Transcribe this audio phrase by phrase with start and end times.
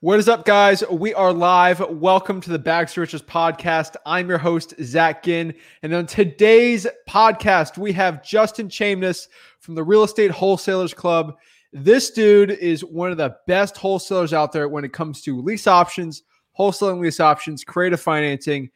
[0.00, 0.84] What is up, guys?
[0.90, 1.80] We are live.
[1.88, 3.96] Welcome to the Bags to Riches podcast.
[4.04, 5.54] I'm your host, Zach Ginn.
[5.82, 9.26] And on today's podcast, we have Justin Chamness
[9.58, 11.38] from the Real Estate Wholesalers Club.
[11.72, 15.66] This dude is one of the best wholesalers out there when it comes to lease
[15.66, 16.24] options,
[16.58, 18.68] wholesaling lease options, creative financing.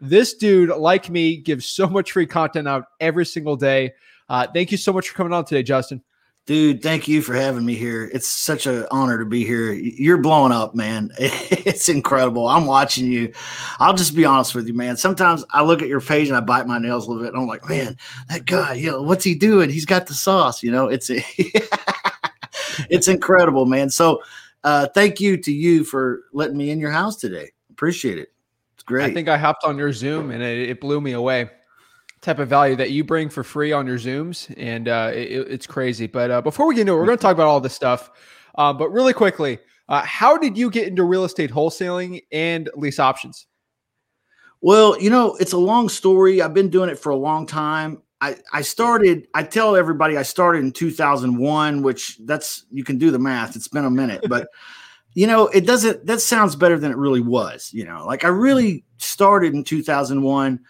[0.00, 3.94] This dude, like me, gives so much free content out every single day.
[4.28, 6.04] Uh, thank you so much for coming on today, Justin.
[6.48, 8.10] Dude, thank you for having me here.
[8.10, 9.70] It's such an honor to be here.
[9.74, 11.10] You're blowing up, man.
[11.68, 12.48] It's incredible.
[12.48, 13.34] I'm watching you.
[13.78, 14.96] I'll just be honest with you, man.
[14.96, 17.34] Sometimes I look at your page and I bite my nails a little bit.
[17.34, 17.98] And I'm like, man,
[18.30, 19.68] that guy, you know, what's he doing?
[19.68, 20.88] He's got the sauce, you know.
[20.88, 21.10] It's
[22.88, 23.90] it's incredible, man.
[23.90, 24.22] So,
[24.64, 27.50] uh, thank you to you for letting me in your house today.
[27.70, 28.32] Appreciate it.
[28.72, 29.10] It's great.
[29.10, 31.50] I think I hopped on your Zoom and it, it blew me away
[32.20, 35.66] type of value that you bring for free on your Zooms, and uh, it, it's
[35.66, 36.06] crazy.
[36.06, 38.10] But uh, before we get into it, we're going to talk about all this stuff.
[38.56, 42.98] Uh, but really quickly, uh, how did you get into real estate wholesaling and lease
[42.98, 43.46] options?
[44.60, 46.42] Well, you know, it's a long story.
[46.42, 48.02] I've been doing it for a long time.
[48.20, 53.12] I, I started, I tell everybody I started in 2001, which that's, you can do
[53.12, 53.54] the math.
[53.54, 54.48] It's been a minute, but
[55.14, 57.70] you know, it doesn't, that sounds better than it really was.
[57.72, 60.60] You know, like I really started in 2001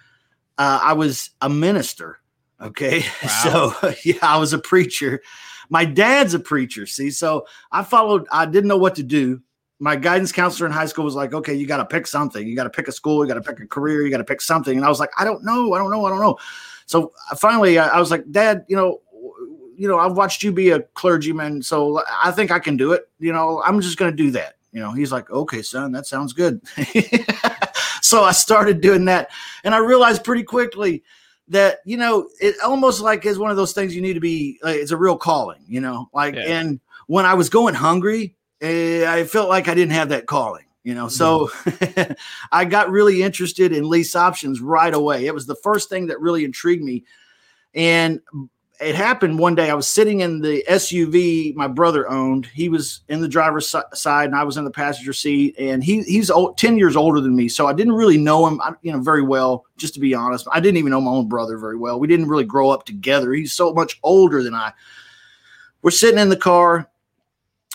[0.59, 2.19] uh, I was a minister.
[2.61, 3.05] Okay.
[3.23, 3.75] Wow.
[3.81, 5.23] So, yeah, I was a preacher.
[5.71, 6.87] My dad's a preacher.
[6.87, 9.41] See, so I followed, I didn't know what to do.
[9.81, 12.47] My guidance counselor in high school was like, okay, you got to pick something.
[12.47, 13.25] You got to pick a school.
[13.25, 14.03] You got to pick a career.
[14.03, 14.77] You got to pick something.
[14.77, 15.75] And I was like, I don't know.
[15.75, 16.05] I don't know.
[16.05, 16.37] I don't know.
[16.87, 19.01] So uh, finally, I, I was like, Dad, you know,
[19.77, 23.09] you know, I've watched you be a clergyman, so I think I can do it.
[23.21, 24.57] You know, I'm just going to do that.
[24.73, 26.61] You know, he's like, okay, son, that sounds good.
[28.09, 29.31] so I started doing that.
[29.65, 31.03] And I realized pretty quickly
[31.49, 34.59] that, you know, it almost like is one of those things you need to be,
[34.63, 36.61] like, it's a real calling, you know, like, yeah.
[36.61, 40.65] and when I was going hungry, eh, I felt like I didn't have that calling
[40.85, 42.13] you know so mm-hmm.
[42.53, 46.21] i got really interested in lease options right away it was the first thing that
[46.21, 47.03] really intrigued me
[47.75, 48.21] and
[48.81, 49.71] it happened one day.
[49.71, 52.47] I was sitting in the SUV my brother owned.
[52.47, 55.57] He was in the driver's side, and I was in the passenger seat.
[55.59, 58.61] And he he's old, ten years older than me, so I didn't really know him,
[58.83, 59.65] you know, very well.
[59.77, 61.99] Just to be honest, I didn't even know my own brother very well.
[61.99, 63.33] We didn't really grow up together.
[63.33, 64.73] He's so much older than I.
[65.83, 66.89] We're sitting in the car,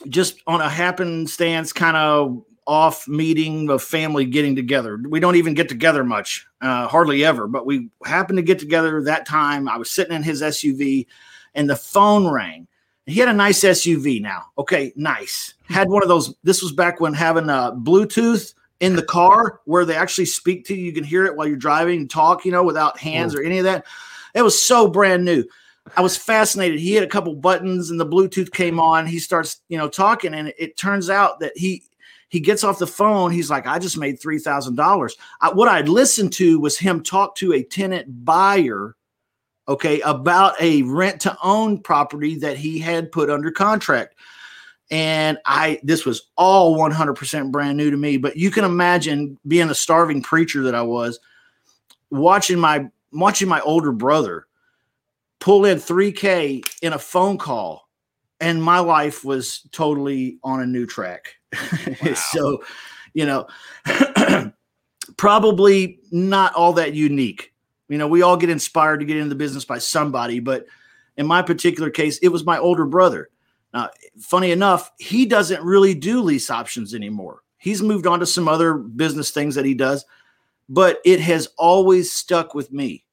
[0.07, 4.99] just on a happenstance kind of off meeting of family getting together.
[5.07, 9.01] We don't even get together much, uh, hardly ever, but we happened to get together
[9.03, 9.67] that time.
[9.67, 11.07] I was sitting in his SUV
[11.55, 12.67] and the phone rang.
[13.05, 14.45] He had a nice SUV now.
[14.57, 15.55] Okay, nice.
[15.67, 16.33] Had one of those.
[16.43, 20.75] This was back when having a Bluetooth in the car where they actually speak to
[20.75, 20.85] you.
[20.85, 23.57] You can hear it while you're driving and talk, you know, without hands or any
[23.57, 23.85] of that.
[24.33, 25.43] It was so brand new.
[25.97, 26.79] I was fascinated.
[26.79, 29.05] He had a couple buttons and the Bluetooth came on.
[29.05, 31.83] He starts, you know, talking, and it turns out that he
[32.33, 33.29] he gets off the phone.
[33.29, 35.13] He's like, I just made $3,000.
[35.53, 38.95] What I'd listened to was him talk to a tenant buyer,
[39.67, 44.15] okay, about a rent to own property that he had put under contract.
[44.89, 48.17] And I, this was all 100% brand new to me.
[48.17, 51.19] But you can imagine being a starving preacher that I was,
[52.09, 54.47] watching my watching my older brother
[55.39, 57.87] pull in 3K in a phone call,
[58.39, 61.35] and my life was totally on a new track.
[62.03, 62.13] Wow.
[62.13, 62.63] so,
[63.13, 63.47] you know,
[65.17, 67.53] probably not all that unique.
[67.89, 70.65] You know, we all get inspired to get into the business by somebody, but
[71.17, 73.29] in my particular case, it was my older brother.
[73.73, 77.41] Now, funny enough, he doesn't really do lease options anymore.
[77.57, 80.05] He's moved on to some other business things that he does,
[80.69, 83.05] but it has always stuck with me.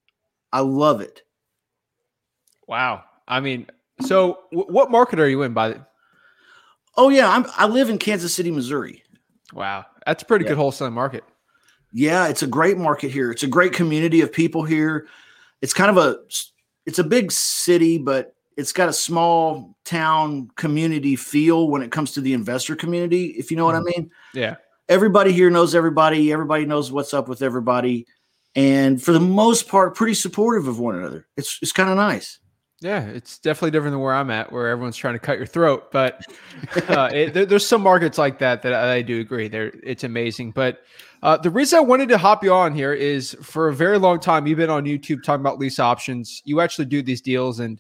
[0.53, 1.23] I love it.
[2.67, 3.05] Wow.
[3.29, 3.67] I mean,
[4.00, 5.81] so w- what market are you in by
[6.97, 9.03] Oh yeah, I'm, I live in Kansas City, Missouri.
[9.53, 10.51] Wow, that's a pretty yeah.
[10.51, 11.25] good wholesale market.
[11.93, 13.31] Yeah, it's a great market here.
[13.31, 15.09] It's a great community of people here.
[15.61, 16.19] It's kind of a
[16.87, 22.12] it's a big city, but it's got a small town community feel when it comes
[22.12, 23.89] to the investor community, if you know what mm-hmm.
[23.89, 24.11] I mean.
[24.35, 24.56] Yeah.
[24.88, 28.06] Everybody here knows everybody, everybody knows what's up with everybody.
[28.56, 31.29] And for the most part, pretty supportive of one another.
[31.37, 32.39] It's it's kind of nice.
[32.82, 35.93] Yeah, it's definitely different than where I'm at, where everyone's trying to cut your throat.
[35.93, 36.23] But
[36.88, 39.49] uh, it, there, there's some markets like that that I, I do agree.
[39.49, 40.53] There, it's amazing.
[40.53, 40.81] But
[41.23, 44.19] uh, the reason I wanted to hop you on here is for a very long
[44.19, 46.41] time you've been on YouTube talking about lease options.
[46.47, 47.79] You actually do these deals, and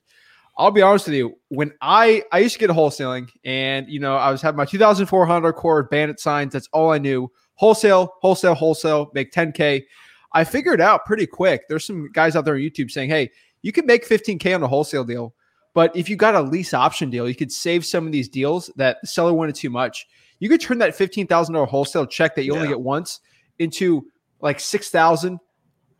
[0.58, 1.34] I'll be honest with you.
[1.48, 5.54] When I I used to get wholesaling, and you know I was having my 2400
[5.54, 6.52] core Bandit signs.
[6.52, 7.30] That's all I knew.
[7.54, 9.10] Wholesale, wholesale, wholesale.
[9.14, 9.82] Make 10k.
[10.32, 11.62] I figured out pretty quick.
[11.68, 13.30] There's some guys out there on YouTube saying, "Hey."
[13.62, 15.34] You could make 15K on a wholesale deal.
[15.72, 18.70] But if you got a lease option deal, you could save some of these deals
[18.76, 20.06] that the seller wanted too much.
[20.40, 22.58] You could turn that fifteen thousand dollar wholesale check that you yeah.
[22.58, 23.20] only get once
[23.58, 24.06] into
[24.40, 25.38] like six thousand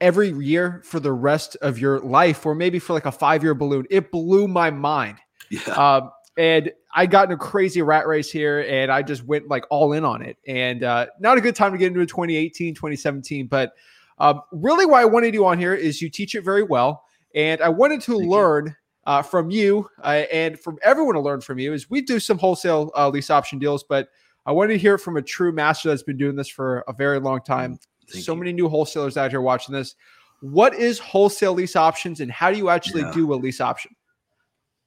[0.01, 3.55] every year for the rest of your life, or maybe for like a five year
[3.55, 3.87] balloon.
[3.91, 5.19] It blew my mind.
[5.51, 5.63] Yeah.
[5.75, 9.65] Um, and I got in a crazy rat race here and I just went like
[9.69, 10.39] all in on it.
[10.47, 13.47] And uh, not a good time to get into 2018, 2017.
[13.47, 13.73] But
[14.19, 17.05] um, really, why I wanted to do on here is you teach it very well.
[17.35, 21.41] And I wanted to Thank learn uh, from you uh, and from everyone to learn
[21.41, 24.09] from you is we do some wholesale uh, lease option deals, but
[24.47, 27.21] I wanted to hear from a true master that's been doing this for a very
[27.21, 27.79] long time.
[28.11, 28.39] Thank so you.
[28.39, 29.95] many new wholesalers out here watching this.
[30.41, 33.13] What is wholesale lease options and how do you actually yeah.
[33.13, 33.95] do a lease option?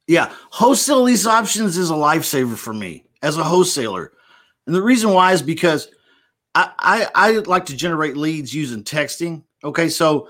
[0.07, 4.11] Yeah, wholesale lease options is a lifesaver for me as a wholesaler.
[4.65, 5.89] And the reason why is because
[6.55, 9.43] I, I, I like to generate leads using texting.
[9.63, 10.27] Okay, so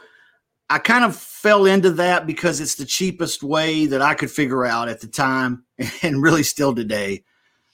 [0.69, 4.65] I kind of fell into that because it's the cheapest way that I could figure
[4.65, 5.63] out at the time
[6.01, 7.23] and really still today.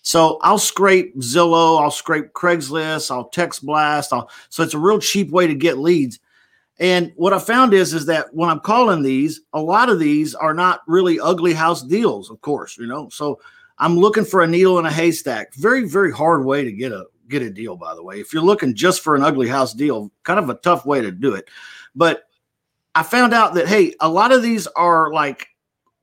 [0.01, 4.13] So I'll scrape Zillow, I'll scrape Craigslist, I'll text blast.
[4.13, 6.19] I'll, so it's a real cheap way to get leads.
[6.79, 10.33] And what I found is is that when I'm calling these, a lot of these
[10.33, 13.09] are not really ugly house deals, of course, you know.
[13.09, 13.39] So
[13.77, 15.53] I'm looking for a needle in a haystack.
[15.55, 18.19] Very, very hard way to get a get a deal, by the way.
[18.19, 21.11] If you're looking just for an ugly house deal, kind of a tough way to
[21.11, 21.49] do it.
[21.95, 22.23] But
[22.95, 25.47] I found out that hey, a lot of these are like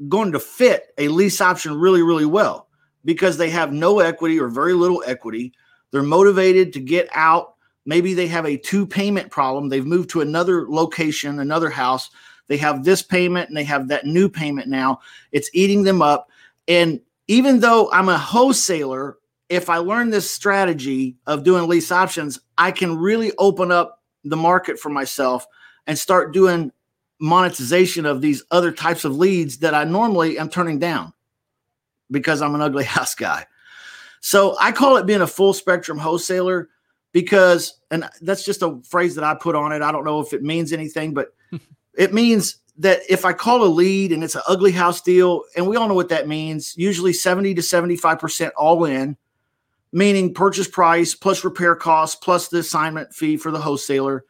[0.08, 2.68] going to fit a lease option really, really well
[3.04, 5.52] because they have no equity or very little equity.
[5.90, 7.56] They're motivated to get out
[7.86, 9.68] Maybe they have a two payment problem.
[9.68, 12.10] They've moved to another location, another house.
[12.48, 15.00] They have this payment and they have that new payment now.
[15.30, 16.28] It's eating them up.
[16.68, 19.18] And even though I'm a wholesaler,
[19.48, 24.36] if I learn this strategy of doing lease options, I can really open up the
[24.36, 25.46] market for myself
[25.86, 26.72] and start doing
[27.18, 31.12] monetization of these other types of leads that I normally am turning down
[32.10, 33.46] because I'm an ugly house guy.
[34.20, 36.68] So I call it being a full spectrum wholesaler
[37.12, 39.82] because and that's just a phrase that I put on it.
[39.82, 41.28] I don't know if it means anything, but
[41.94, 45.66] it means that if I call a lead and it's an ugly house deal, and
[45.66, 49.16] we all know what that means, usually 70 to 75% all in,
[49.92, 54.24] meaning purchase price plus repair costs plus the assignment fee for the wholesaler,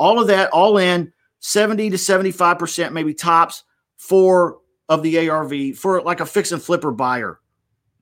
[0.00, 3.64] all of that all in 70 to 75%, maybe tops
[3.98, 4.58] for
[4.88, 7.38] of the ARV for like a fix and flipper buyer.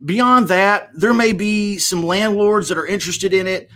[0.03, 3.69] Beyond that, there may be some landlords that are interested in it.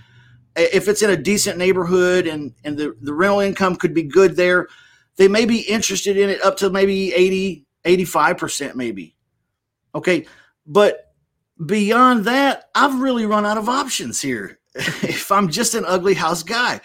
[0.54, 4.36] If it's in a decent neighborhood and and the, the rental income could be good
[4.36, 4.68] there
[5.16, 9.16] they may be interested in it up to maybe 80 85% maybe.
[9.94, 10.26] Okay?
[10.66, 11.08] But
[11.64, 16.42] beyond that i've really run out of options here if i'm just an ugly house
[16.42, 16.80] guy.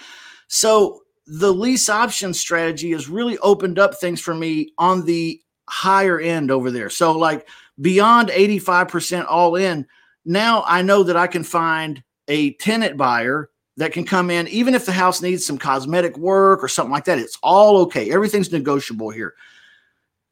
[0.48, 6.20] So the lease option strategy has really opened up things for me on the higher
[6.20, 7.48] end over there so like
[7.82, 9.86] beyond 85% all in
[10.26, 14.74] now i know that i can find a tenant buyer that can come in, even
[14.74, 17.20] if the house needs some cosmetic work or something like that.
[17.20, 18.12] It's all okay.
[18.12, 19.36] Everything's negotiable here.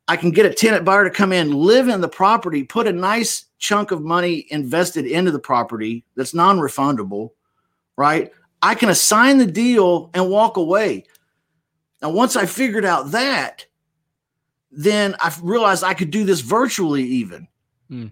[0.08, 2.92] I can get a tenant buyer to come in, live in the property, put a
[2.92, 7.32] nice chunk of money invested into the property that's non refundable,
[7.98, 8.32] right?
[8.66, 11.06] I can assign the deal and walk away.
[12.02, 13.68] Now, once I figured out that,
[14.72, 17.48] then I realized I could do this virtually, even,
[17.92, 18.12] mm.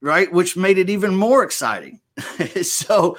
[0.00, 0.30] right?
[0.32, 2.00] Which made it even more exciting.
[2.62, 3.16] so,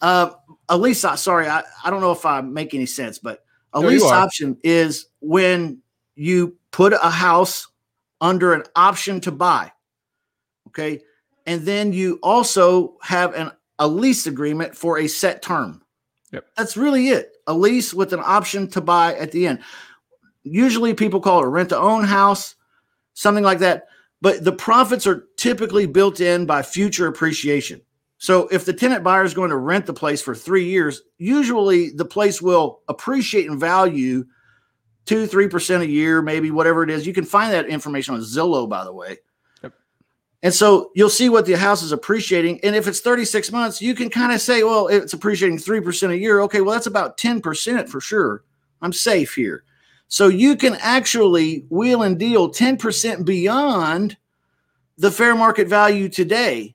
[0.00, 0.30] uh,
[0.70, 3.88] a lease, sorry, I, I don't know if I make any sense, but a no,
[3.88, 5.82] lease option is when
[6.14, 7.68] you put a house
[8.18, 9.72] under an option to buy.
[10.68, 11.02] Okay.
[11.44, 15.82] And then you also have an, a lease agreement for a set term.
[16.32, 16.46] Yep.
[16.56, 17.32] That's really it.
[17.46, 19.60] A lease with an option to buy at the end.
[20.42, 22.54] Usually people call it a rent to own house,
[23.14, 23.86] something like that.
[24.20, 27.80] But the profits are typically built in by future appreciation.
[28.18, 31.90] So if the tenant buyer is going to rent the place for three years, usually
[31.90, 34.24] the place will appreciate in value
[35.06, 37.06] two, three percent a year, maybe whatever it is.
[37.06, 39.18] You can find that information on Zillow, by the way.
[40.42, 42.60] And so you'll see what the house is appreciating.
[42.62, 46.16] And if it's 36 months, you can kind of say, well, it's appreciating 3% a
[46.16, 46.40] year.
[46.42, 48.44] Okay, well, that's about 10% for sure.
[48.80, 49.64] I'm safe here.
[50.06, 54.16] So you can actually wheel and deal 10% beyond
[54.96, 56.74] the fair market value today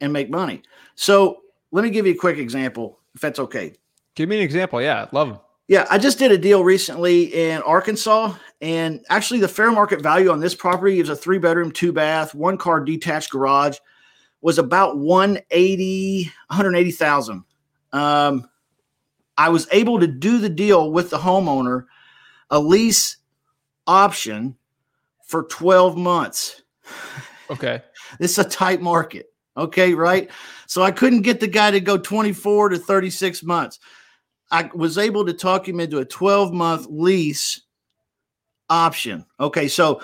[0.00, 0.62] and make money.
[0.96, 3.74] So let me give you a quick example, if that's okay.
[4.14, 4.82] Give me an example.
[4.82, 5.38] Yeah, love them.
[5.68, 10.30] Yeah, I just did a deal recently in Arkansas, and actually the fair market value
[10.30, 13.78] on this property is a three bedroom, two bath, one car detached garage
[14.40, 17.44] was about 180, 180,000.
[17.92, 18.48] Um,
[19.36, 21.86] I was able to do the deal with the homeowner,
[22.50, 23.18] a lease
[23.86, 24.56] option
[25.24, 26.62] for 12 months.
[27.50, 27.82] Okay.
[28.18, 29.26] this is a tight market.
[29.56, 30.30] Okay, right?
[30.66, 33.78] So I couldn't get the guy to go 24 to 36 months.
[34.50, 37.62] I was able to talk him into a 12 month lease
[38.68, 39.24] option.
[39.40, 40.00] Okay, so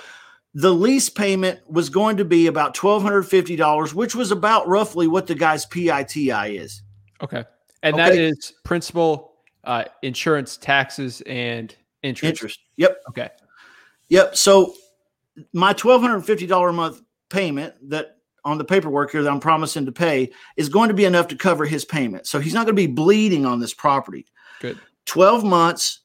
[0.55, 5.35] the lease payment was going to be about $1,250, which was about roughly what the
[5.35, 6.83] guy's PITI is.
[7.23, 7.45] Okay.
[7.83, 8.05] And okay.
[8.05, 12.31] that is principal, uh, insurance, taxes, and interest.
[12.31, 12.61] Interest.
[12.77, 13.03] Yep.
[13.09, 13.29] Okay.
[14.09, 14.37] Yep.
[14.37, 14.75] So
[15.53, 20.31] my $1,250 a month payment that on the paperwork here that I'm promising to pay
[20.57, 22.27] is going to be enough to cover his payment.
[22.27, 24.27] So he's not going to be bleeding on this property.
[24.61, 24.79] Good.
[25.07, 26.01] 12 months.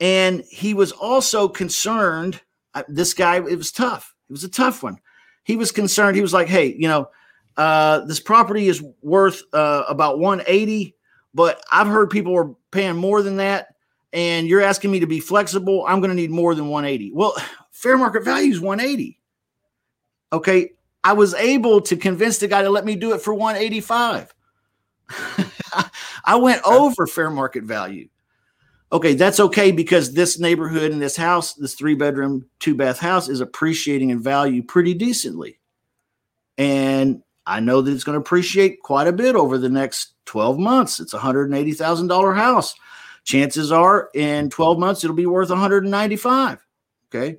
[0.00, 2.40] And he was also concerned.
[2.74, 4.14] Uh, this guy, it was tough.
[4.28, 4.98] It was a tough one.
[5.44, 6.16] He was concerned.
[6.16, 7.10] He was like, hey, you know,
[7.56, 10.94] uh, this property is worth uh, about 180,
[11.34, 13.74] but I've heard people are paying more than that.
[14.12, 15.84] And you're asking me to be flexible.
[15.86, 17.12] I'm going to need more than 180.
[17.12, 17.34] Well,
[17.70, 19.18] fair market value is 180.
[20.32, 20.70] Okay.
[21.02, 24.34] I was able to convince the guy to let me do it for 185.
[26.24, 28.08] I went over fair market value.
[28.92, 33.28] Okay, that's okay because this neighborhood and this house, this three bedroom, two bath house,
[33.28, 35.60] is appreciating in value pretty decently.
[36.58, 40.58] And I know that it's going to appreciate quite a bit over the next 12
[40.58, 40.98] months.
[40.98, 42.74] It's a $180,000 house.
[43.24, 46.66] Chances are in 12 months it'll be worth 195.
[47.14, 47.38] Okay.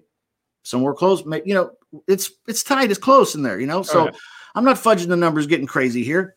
[0.63, 1.71] Somewhere close, you know,
[2.07, 3.81] it's it's tight, it's close in there, you know.
[3.81, 4.09] So
[4.55, 6.35] I'm not fudging the numbers getting crazy here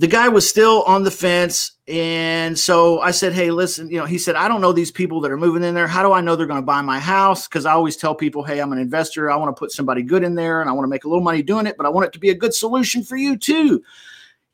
[0.00, 1.72] the guy was still on the fence.
[1.86, 5.20] And so I said, Hey, listen, you know, he said, I don't know these people
[5.20, 5.86] that are moving in there.
[5.86, 7.46] How do I know they're going to buy my house?
[7.46, 9.30] Because I always tell people, Hey, I'm an investor.
[9.30, 11.22] I want to put somebody good in there and I want to make a little
[11.22, 13.82] money doing it, but I want it to be a good solution for you too.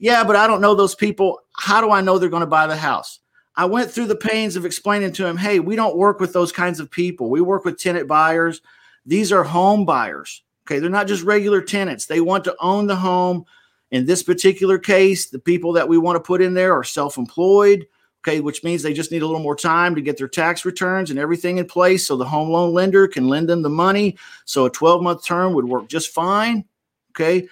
[0.00, 1.38] Yeah, but I don't know those people.
[1.52, 3.20] How do I know they're going to buy the house?
[3.54, 6.50] I went through the pains of explaining to him, Hey, we don't work with those
[6.50, 7.30] kinds of people.
[7.30, 8.62] We work with tenant buyers.
[9.06, 10.42] These are home buyers.
[10.66, 10.80] Okay.
[10.80, 12.06] They're not just regular tenants.
[12.06, 13.44] They want to own the home
[13.90, 17.18] in this particular case, the people that we want to put in there are self
[17.18, 17.86] employed,
[18.22, 21.10] okay, which means they just need a little more time to get their tax returns
[21.10, 24.16] and everything in place so the home loan lender can lend them the money.
[24.44, 26.64] So a 12 month term would work just fine,
[27.12, 27.48] okay.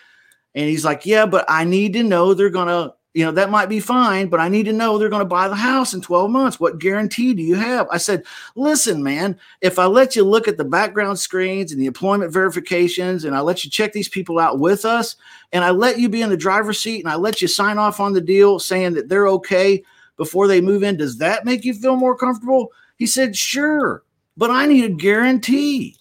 [0.55, 3.51] And he's like, Yeah, but I need to know they're going to you know, that
[3.51, 6.01] might be fine, but I need to know they're going to buy the house in
[6.01, 6.59] 12 months.
[6.59, 7.87] What guarantee do you have?
[7.91, 8.25] I said,
[8.57, 13.25] listen, man, if I let you look at the background screens and the employment verifications
[13.25, 15.15] and I let you check these people out with us
[15.53, 18.01] and I let you be in the driver's seat and I let you sign off
[18.01, 19.85] on the deal saying that they're okay
[20.17, 22.73] before they move in, does that make you feel more comfortable?
[22.97, 24.03] He said, sure,
[24.37, 25.97] but I need a guarantee.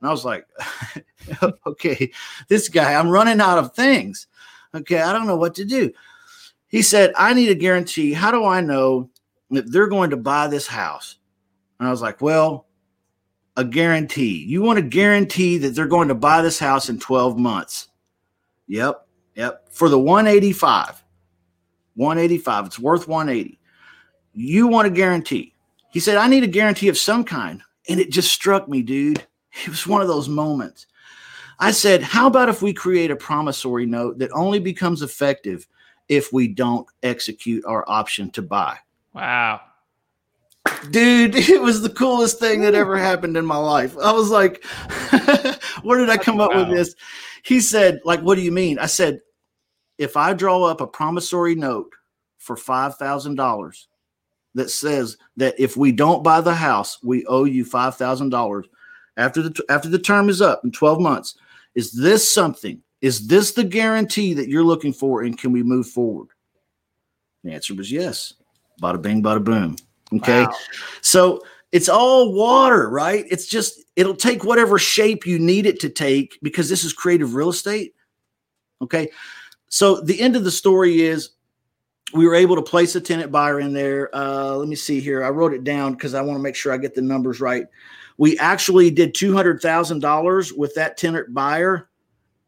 [0.00, 0.46] And I was like,
[1.66, 2.10] okay,
[2.48, 4.26] this guy, I'm running out of things.
[4.74, 5.92] Okay, I don't know what to do.
[6.68, 8.12] He said, I need a guarantee.
[8.12, 9.10] How do I know
[9.50, 11.16] that they're going to buy this house?
[11.78, 12.66] And I was like, Well,
[13.56, 14.44] a guarantee.
[14.44, 17.88] You want to guarantee that they're going to buy this house in 12 months.
[18.68, 19.06] Yep.
[19.34, 19.68] Yep.
[19.70, 21.02] For the 185.
[21.94, 22.66] 185.
[22.66, 23.58] It's worth 180.
[24.34, 25.54] You want a guarantee.
[25.90, 27.62] He said, I need a guarantee of some kind.
[27.88, 29.24] And it just struck me, dude.
[29.64, 30.86] It was one of those moments.
[31.58, 35.66] I said, How about if we create a promissory note that only becomes effective
[36.08, 38.78] if we don't execute our option to buy.
[39.12, 39.60] Wow.
[40.90, 43.96] Dude, it was the coolest thing that ever happened in my life.
[43.98, 44.64] I was like,
[45.82, 46.94] where did I come up with this?
[47.42, 48.78] He said, like, what do you mean?
[48.78, 49.20] I said,
[49.98, 51.92] if I draw up a promissory note
[52.38, 53.86] for $5,000
[54.54, 58.64] that says that if we don't buy the house, we owe you $5,000
[59.16, 61.36] after the, after the term is up in 12 months,
[61.74, 65.22] is this something is this the guarantee that you're looking for?
[65.22, 66.28] And can we move forward?
[67.44, 68.34] The answer was yes.
[68.82, 69.76] Bada bing, bada boom.
[70.12, 70.42] Okay.
[70.42, 70.54] Wow.
[71.02, 73.24] So it's all water, right?
[73.30, 77.36] It's just, it'll take whatever shape you need it to take because this is creative
[77.36, 77.94] real estate.
[78.82, 79.08] Okay.
[79.68, 81.30] So the end of the story is
[82.12, 84.14] we were able to place a tenant buyer in there.
[84.14, 85.22] Uh, let me see here.
[85.22, 87.66] I wrote it down because I want to make sure I get the numbers right.
[88.18, 91.88] We actually did $200,000 with that tenant buyer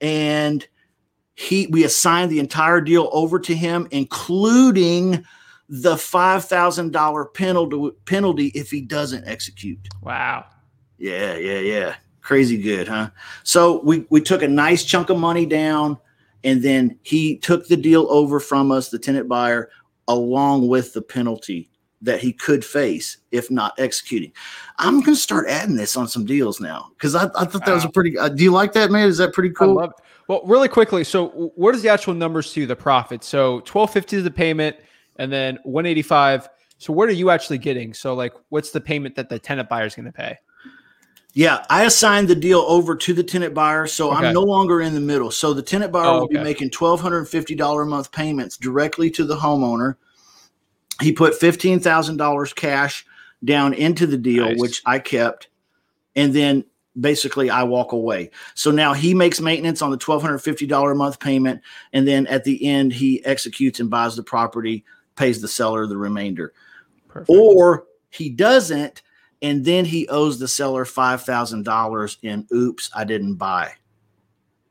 [0.01, 0.67] and
[1.35, 5.25] he we assigned the entire deal over to him, including
[5.69, 9.79] the five thousand dollar penalty penalty if he doesn't execute.
[10.03, 10.47] Wow.
[10.99, 11.95] Yeah, yeah, yeah.
[12.23, 13.11] Crazy good, huh?
[13.45, 15.97] So we we took a nice chunk of money down,
[16.43, 19.71] and then he took the deal over from us, the tenant buyer,
[20.09, 21.71] along with the penalty
[22.03, 24.33] that he could face if not executing.
[24.79, 27.75] I'm going to start adding this on some deals now because I, I, thought that
[27.75, 28.17] was a pretty.
[28.17, 29.09] Uh, do you like that, man?
[29.09, 29.93] Is that pretty cool?
[30.29, 31.05] Well, really quickly.
[31.05, 33.25] So, what is the actual numbers to the profit?
[33.25, 34.77] So, 1250 is the payment,
[35.17, 36.49] and then 185.
[36.77, 37.95] So, what are you actually getting?
[37.95, 40.37] So, like, what's the payment that the tenant buyer is going to pay?
[41.35, 44.27] Yeah, I assigned the deal over to the tenant buyer, so Okay.
[44.27, 45.31] I'm no longer in the middle.
[45.31, 48.11] So the tenant buyer Oh, will be making twelve hundred and fifty dollar a month
[48.13, 49.97] payments directly to the homeowner.
[51.01, 53.05] He put fifteen thousand dollars cash
[53.45, 54.59] down into the deal, Nice.
[54.59, 55.49] which I kept,
[56.17, 56.65] and then
[57.01, 58.31] basically I walk away.
[58.55, 61.61] So now he makes maintenance on the twelve hundred fifty dollar a month payment,
[61.93, 65.97] and then at the end he executes and buys the property, pays the seller the
[65.97, 66.53] remainder
[67.09, 67.31] Perfect.
[67.31, 69.03] or he doesn't
[69.43, 73.73] and then he owes the seller $5000 in oops i didn't buy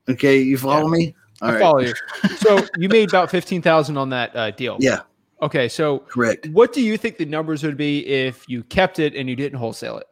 [0.10, 1.62] okay you follow me All I right.
[1.62, 1.94] follow you.
[2.38, 4.78] So you made about fifteen thousand on that uh, deal.
[4.80, 5.02] yeah
[5.42, 5.68] Okay.
[5.70, 9.30] So correct what do you think the numbers would be if you kept it and
[9.30, 10.08] you didn't wholesale it?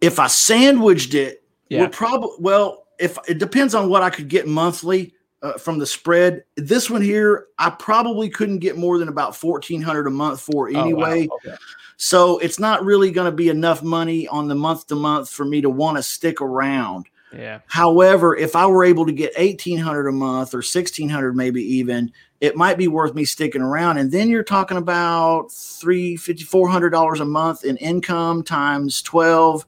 [0.00, 1.82] if i sandwiched it Yeah.
[1.82, 5.86] we're probably well if it depends on what i could get monthly uh, from the
[5.86, 10.68] spread this one here i probably couldn't get more than about 1400 a month for
[10.68, 10.80] Oh, wow.
[10.82, 11.56] anyway Okay.
[11.96, 15.44] so it's not really going to be enough money on the month to month for
[15.44, 17.60] me to want to stick around Yeah.
[17.66, 21.62] However, if I were able to get eighteen hundred a month or sixteen hundred, maybe
[21.78, 23.98] even, it might be worth me sticking around.
[23.98, 29.02] And then you're talking about three fifty four hundred dollars a month in income times
[29.02, 29.66] twelve.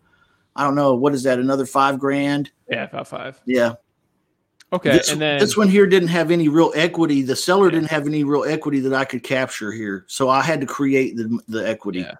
[0.54, 1.38] I don't know what is that?
[1.38, 2.50] Another five grand?
[2.68, 2.85] Yeah.
[2.85, 3.40] About five.
[3.46, 3.75] Yeah.
[4.73, 4.90] Okay.
[4.90, 7.23] This, and then this one here didn't have any real equity.
[7.23, 10.61] The seller didn't have any real equity that I could capture here, so I had
[10.61, 12.00] to create the the equity.
[12.00, 12.14] Yeah.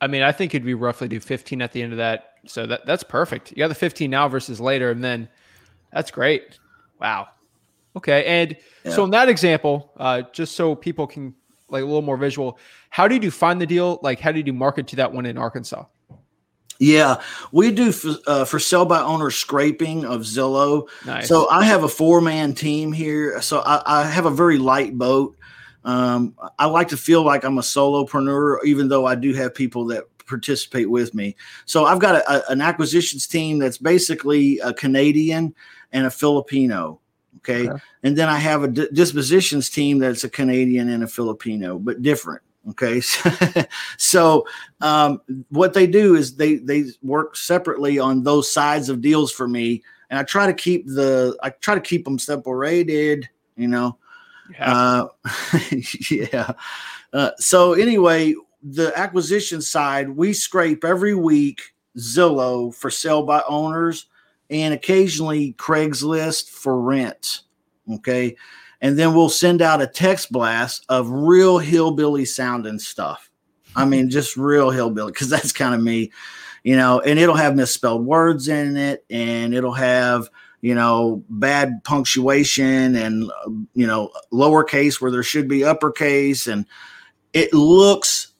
[0.00, 2.34] I mean, I think it'd be roughly do 15 at the end of that.
[2.46, 3.50] So that that's perfect.
[3.50, 5.28] You got the 15 now versus later, and then
[5.92, 6.58] that's great.
[7.00, 7.28] Wow.
[7.96, 8.24] Okay.
[8.24, 8.56] And
[8.94, 11.34] so in that example, uh, just so people can
[11.68, 12.58] like a little more visual,
[12.90, 13.98] how did you find the deal?
[14.02, 15.84] Like, how did you market to that one in Arkansas?
[16.80, 20.88] Yeah, we do for, uh, for sell by owner scraping of Zillow.
[21.04, 21.26] Nice.
[21.26, 23.42] So I have a four man team here.
[23.42, 25.36] So I, I have a very light boat.
[25.84, 29.86] Um, I like to feel like I'm a solopreneur, even though I do have people
[29.86, 31.34] that participate with me.
[31.64, 35.54] So I've got a, a- an acquisitions team that's basically a Canadian
[35.92, 37.00] and a Filipino.
[37.38, 37.68] Okay.
[37.68, 37.80] Okay.
[38.02, 42.42] And then I have a dispositions team that's a Canadian and a Filipino, but different.
[42.70, 43.00] Okay.
[43.96, 44.46] so
[44.80, 49.48] um, what they do is they they work separately on those sides of deals for
[49.48, 53.98] me and i try to keep the i try to keep them separated you know
[54.50, 54.72] Yeah.
[54.72, 55.08] uh,
[56.10, 56.52] yeah
[57.12, 64.06] uh, so anyway the acquisition side we scrape every week zillow for sale by owners
[64.50, 67.42] and occasionally craigslist for rent
[67.92, 68.36] okay
[68.80, 73.28] and then we'll send out a text blast of real hillbilly sounding stuff
[73.78, 76.10] I mean, just real hillbilly, because that's kind of me,
[76.64, 80.28] you know, and it'll have misspelled words in it and it'll have,
[80.60, 83.30] you know, bad punctuation and,
[83.74, 86.46] you know, lowercase where there should be uppercase.
[86.46, 86.66] And
[87.32, 88.32] it looks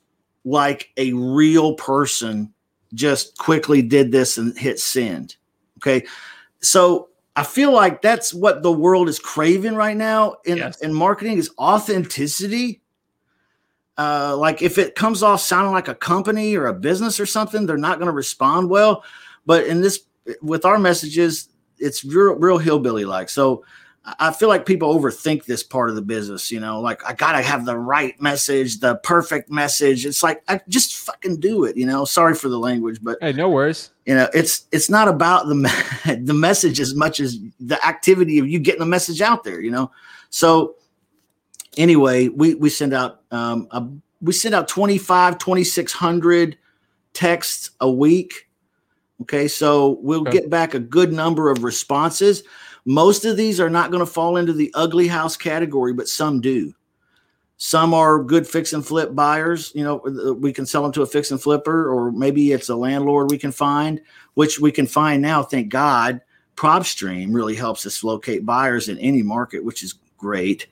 [0.44, 2.52] like a real person
[2.94, 5.36] just quickly did this and hit send.
[5.78, 6.06] Okay.
[6.60, 10.80] So I feel like that's what the world is craving right now in, Yes.
[10.80, 12.80] in marketing is authenticity
[13.98, 17.66] uh, like if it comes off sounding like a company or a business or something,
[17.66, 19.02] they're not going to respond well.
[19.44, 20.04] But in this,
[20.40, 23.28] with our messages, it's real, real hillbilly like.
[23.28, 23.64] So
[24.18, 26.50] I feel like people overthink this part of the business.
[26.50, 30.06] You know, like I gotta have the right message, the perfect message.
[30.06, 31.76] It's like I just fucking do it.
[31.76, 33.90] You know, sorry for the language, but hey, no worries.
[34.06, 38.48] you know, it's it's not about the the message as much as the activity of
[38.48, 39.60] you getting the message out there.
[39.60, 39.90] You know,
[40.30, 40.76] so
[41.76, 43.84] anyway, we we send out um a,
[44.20, 46.56] we send out 25 2600
[47.12, 48.48] texts a week.
[49.22, 50.30] Okay, so we'll Okay.
[50.32, 52.44] get back a good number of responses.
[52.88, 56.40] Most of these are not going to fall into the ugly house category, but some
[56.40, 56.72] do.
[57.58, 59.70] Some are good fix and flip buyers.
[59.74, 62.70] You know, uh, we can sell them to a fix and flipper, or maybe it's
[62.70, 64.00] a landlord we can find,
[64.34, 65.42] which we can find now.
[65.42, 66.22] Thank God.
[66.56, 70.66] PropStream really helps us locate buyers in any market, which is great.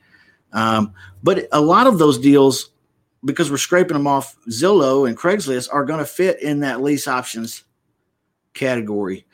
[0.54, 2.70] Um, but a lot of those deals,
[3.26, 7.08] because we're scraping them off Zillow and Craigslist, are going to fit in that lease
[7.08, 7.64] options
[8.54, 9.26] category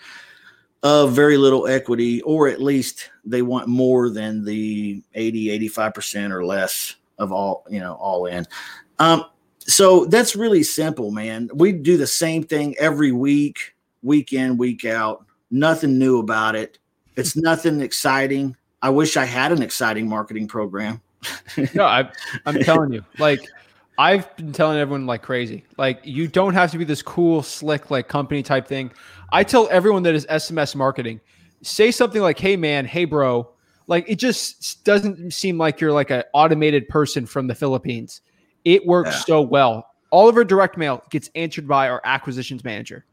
[0.83, 6.45] of very little equity, or at least they want more than the 80, 85% or
[6.45, 8.47] less of all, you know, all in.
[8.99, 9.25] Um,
[9.59, 11.49] so that's really simple, man.
[11.55, 15.25] We do the same thing every week, week in, week out.
[15.51, 16.79] Nothing new about it.
[17.16, 18.57] It's nothing exciting.
[18.81, 21.01] I wish I had an exciting marketing program.
[21.75, 22.11] No, I,
[22.47, 23.40] I'm telling you, like,
[23.97, 25.64] I've been telling everyone like crazy.
[25.77, 28.90] Like, you don't have to be this cool, slick, like company type thing.
[29.33, 31.21] I tell everyone that is SMS marketing,
[31.62, 33.49] say something like, "Hey, man, hey, bro."
[33.88, 38.21] Like, it just doesn't seem like you're like an automated person from the Philippines.
[38.64, 39.18] It works Yeah.
[39.25, 39.87] so well.
[40.11, 43.05] All of our direct mail gets answered by our acquisitions manager.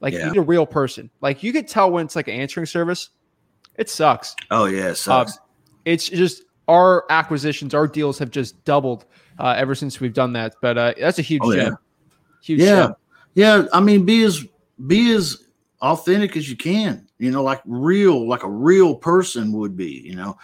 [0.00, 0.26] Like Yeah.
[0.26, 1.10] you need a real person.
[1.20, 3.10] Like you could tell when it's like an answering service.
[3.76, 4.36] It sucks.
[4.50, 5.38] Oh yeah, it sucks.
[5.84, 9.04] It's just our acquisitions, our deals have just doubled
[9.40, 10.54] uh, ever since we've done that.
[10.62, 11.70] But uh, that's a huge Oh, yeah.
[12.42, 12.94] Huge yeah, gem.
[13.34, 13.64] yeah.
[13.72, 14.44] I mean, be as
[14.86, 15.38] be as
[15.82, 17.06] authentic as you can.
[17.18, 20.00] You know, like real, like a real person would be.
[20.04, 20.38] You know,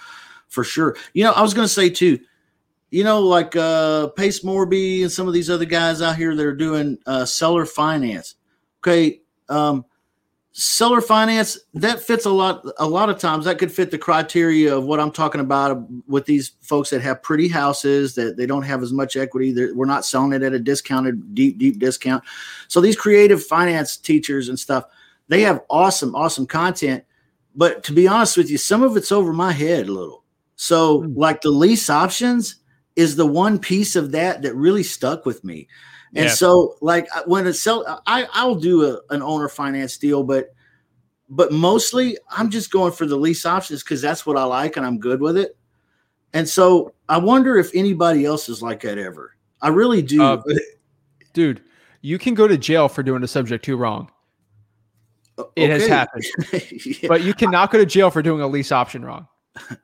[0.49, 0.97] for sure.
[1.15, 2.19] You know, I was gonna say too.
[2.91, 6.45] You know, like uh Pace Morby and some of these other guys out here that
[6.45, 8.35] are doing uh seller finance.
[8.83, 9.85] Okay, um,
[10.53, 12.65] seller finance that fits a lot.
[12.79, 16.27] A lot of times that could fit the criteria of what I'm talking about with
[16.27, 19.53] these folks that have pretty houses that they don't have as much equity.
[19.53, 22.25] They're, we're not selling it at a discounted, deep, deep discount.
[22.69, 24.85] So these creative finance teachers and stuff,
[25.29, 27.05] they have awesome, awesome content.
[27.55, 30.25] But to be honest with you, some of it's over my head a little.
[30.57, 31.15] So Hmm.
[31.17, 32.57] like the lease options
[32.97, 35.69] is the one piece of that that really stuck with me.
[36.15, 36.35] And Yeah.
[36.35, 40.55] so like when it's sell, I I'll do a, an owner finance deal, but
[41.29, 44.87] but mostly I'm just going for the lease options because that's what I like and
[44.87, 45.57] I'm good with it.
[46.33, 49.37] And so I wonder if anybody else is like that ever.
[49.61, 50.23] I really do.
[50.23, 50.43] Uh,
[51.33, 51.63] Dude,
[52.01, 54.11] you can go to jail for doing a subject to wrong.
[55.57, 56.25] It has happened.
[56.85, 57.09] Yeah.
[57.09, 59.29] But you cannot go to jail for doing a lease option wrong.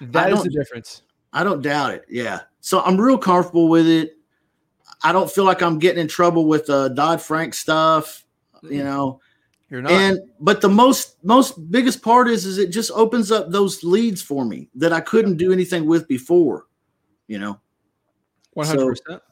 [0.00, 1.02] That is the difference.
[1.32, 2.04] I don't doubt it.
[2.08, 2.40] Yeah.
[2.60, 4.16] So I'm real comfortable with it.
[5.04, 8.24] I don't feel like I'm getting in trouble with uh, Dodd Frank stuff,
[8.62, 9.20] you know.
[9.70, 9.92] You're not.
[9.92, 14.20] And but the most most biggest part is is it just opens up those leads
[14.20, 16.66] for me that I couldn't do anything with before,
[17.26, 17.58] you know.
[18.52, 19.22] One hundred percent.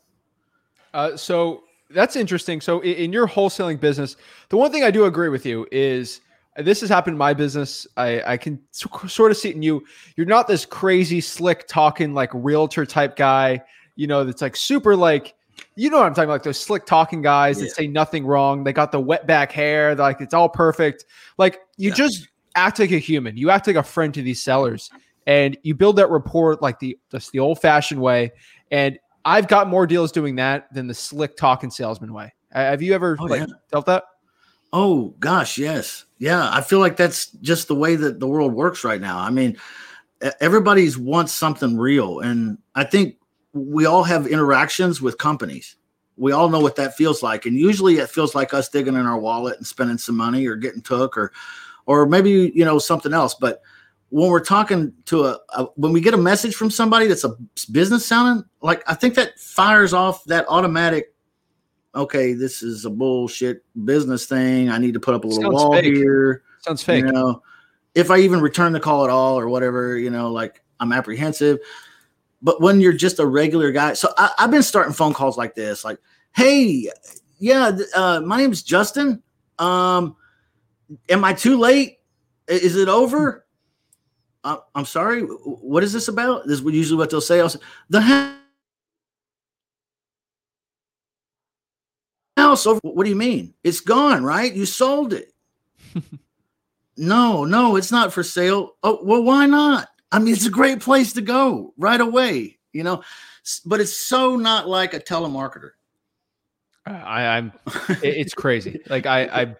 [0.94, 2.60] Uh, so that's interesting.
[2.60, 4.16] So in your wholesaling business,
[4.48, 6.20] the one thing I do agree with you is
[6.56, 7.86] this has happened in my business.
[7.96, 9.84] I, I can sort of see it in you.
[10.16, 13.62] You're not this crazy, slick talking like realtor type guy.
[13.96, 15.34] You know, that's like super like.
[15.76, 16.34] You know what I'm talking about?
[16.34, 17.64] Like those slick talking guys Yeah.
[17.66, 18.64] that say nothing wrong.
[18.64, 19.94] They got the wet back hair.
[19.94, 21.04] they're Like it's all perfect.
[21.36, 21.96] Like you Yeah.
[21.96, 23.36] just act like a human.
[23.36, 24.90] You act like a friend to these sellers,
[25.26, 28.32] and you build that rapport like the just the old fashioned way.
[28.70, 32.32] And I've got more deals doing that than the slick talking salesman way.
[32.52, 33.46] Have you ever Oh, like yeah.
[33.70, 34.04] felt that?
[34.72, 36.04] Oh gosh, yes.
[36.18, 39.18] Yeah, I feel like that's just the way that the world works right now.
[39.18, 39.56] I mean,
[40.40, 43.16] everybody's wants something real and I think
[43.52, 45.76] we all have interactions with companies.
[46.16, 49.06] We all know what that feels like and usually it feels like us digging in
[49.06, 51.32] our wallet and spending some money or getting took or
[51.86, 53.62] or maybe, you know, something else, but
[54.10, 57.34] when we're talking to a, a when we get a message from somebody that's a
[57.72, 61.14] business sounding like I think that fires off that automatic
[61.94, 64.70] okay, this is a bullshit business thing.
[64.70, 65.94] I need to put up a little Sounds wall fake.
[65.94, 66.42] here.
[66.60, 67.04] Sounds fake.
[67.04, 67.42] You know,
[67.94, 71.58] if I even return the call at all or whatever, you know, like I'm apprehensive.
[72.42, 75.54] But when you're just a regular guy, so I, I've been starting phone calls like
[75.54, 75.98] this, like,
[76.34, 76.88] hey,
[77.38, 79.22] yeah, uh, my name's Justin.
[79.58, 80.16] Um,
[81.08, 81.98] am I too late?
[82.48, 83.46] Is it over?
[84.42, 85.20] Uh, I'm sorry.
[85.22, 86.46] What is this about?
[86.46, 87.40] This is usually what they'll say.
[87.40, 88.00] I'll say, the
[92.50, 92.80] house over.
[92.82, 93.54] What do you mean?
[93.64, 94.52] It's gone, right?
[94.52, 95.32] You sold it.
[96.96, 98.76] no, no, it's not for sale.
[98.82, 99.88] Oh, well, why not?
[100.12, 103.02] I mean, it's a great place to go right away, you know.
[103.64, 105.70] But it's so not like a telemarketer.
[106.86, 107.52] I, I'm.
[108.02, 108.80] it's crazy.
[108.88, 109.56] Like I, I,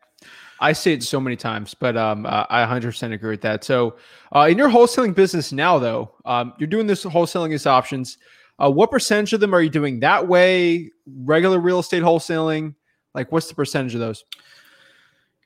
[0.61, 3.62] I say it so many times, but um, uh, I 100% agree with that.
[3.62, 3.96] So,
[4.35, 8.18] uh, in your wholesaling business now, though, um, you're doing this wholesaling as options.
[8.59, 10.90] Uh, what percentage of them are you doing that way?
[11.07, 12.74] Regular real estate wholesaling?
[13.14, 14.25] Like, what's the percentage of those?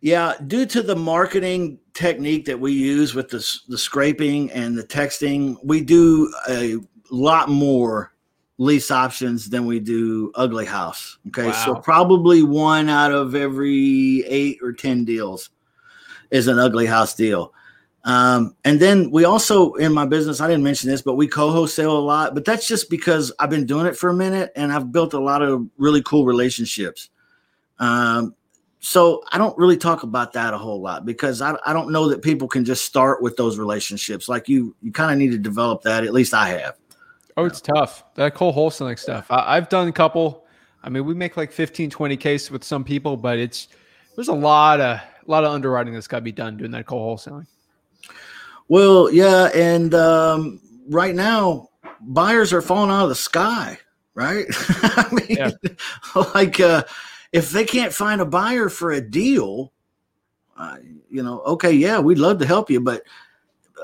[0.00, 4.82] Yeah, due to the marketing technique that we use with the, the scraping and the
[4.82, 6.76] texting, we do a
[7.10, 8.12] lot more
[8.58, 11.18] lease options than we do ugly house.
[11.28, 11.50] Okay.
[11.52, 15.50] So probably one out of every eight or 10 deals
[16.30, 17.52] is an ugly house deal.
[18.04, 21.96] Um, and then we also in my business, I didn't mention this, but we co-wholesale
[21.96, 24.92] a lot, but that's just because I've been doing it for a minute and I've
[24.92, 27.08] built a lot of really cool relationships.
[27.78, 28.34] Um,
[28.80, 32.08] so I don't really talk about that a whole lot because I, I don't know
[32.10, 34.28] that people can just start with those relationships.
[34.28, 36.04] Like you, you kind of need to develop that.
[36.04, 36.76] At least I have.
[37.36, 38.04] Oh, it's tough.
[38.14, 39.26] That whole wholesaling stuff.
[39.30, 40.44] I, I've done a couple.
[40.82, 43.68] I mean, we make like 15, 20 cases with some people, but it's
[44.14, 46.86] there's a lot of a lot of underwriting that's got to be done doing that
[46.86, 47.46] whole wholesaling.
[48.68, 53.78] Well, yeah, and um, right now buyers are falling out of the sky,
[54.14, 54.44] right?
[54.50, 55.50] I mean, Yeah.
[56.34, 56.84] like uh,
[57.34, 59.72] if they can't find a buyer for a deal,
[60.56, 60.76] uh,
[61.10, 63.02] you know, okay, yeah, we'd love to help you, but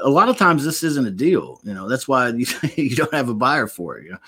[0.03, 1.61] a lot of times this isn't a deal.
[1.65, 4.05] You know, that's why you, you don't have a buyer for it.
[4.05, 4.19] You know,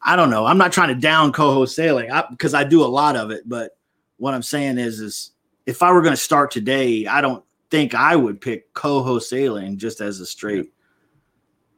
[0.00, 0.46] I don't know.
[0.46, 3.76] I'm not trying to down co-wholesaling because I do a lot of it, but
[4.16, 5.32] what I'm saying is, is
[5.66, 10.00] if I were going to start today, I don't think I would pick co-wholesaling just
[10.00, 10.72] as a straight.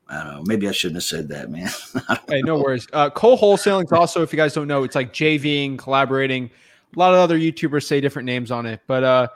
[0.07, 0.43] I don't know.
[0.47, 1.69] Maybe I shouldn't have said that, man.
[2.29, 2.87] hey, no worries.
[2.93, 6.49] Uh, co-wholesaling is also, if you guys don't know, it's like JVing, collaborating.
[6.95, 9.29] A lot of other YouTubers say different names on it, but uh,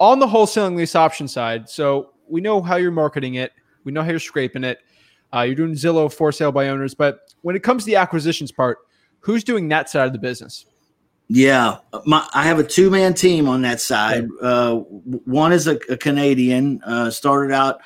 [0.00, 3.52] on the wholesaling lease option side, so we know how you're marketing it,
[3.84, 4.80] we know how you're scraping it.
[5.32, 8.50] Uh, you're doing Zillow for sale by owners, but when it comes to the acquisitions
[8.50, 8.78] part,
[9.20, 10.66] who's doing that side of the business?
[11.28, 14.28] Yeah, my, I have a two man team on that side.
[14.40, 17.80] Uh, one is a, a Canadian, uh, started out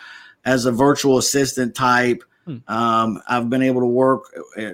[0.44, 2.22] as a virtual assistant type.
[2.44, 2.56] Hmm.
[2.68, 4.24] Um, I've been able to work
[4.58, 4.72] uh,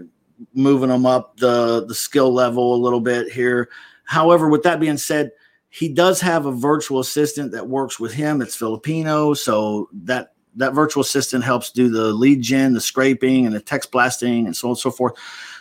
[0.55, 3.69] moving them up the the skill level a little bit here.
[4.07, 5.33] However, with that being said,
[5.69, 8.41] he does have a virtual assistant that works with him.
[8.41, 13.55] It's Filipino, so that that virtual assistant helps do the lead gen, the scraping, and
[13.55, 15.15] the text blasting, and so on and so forth.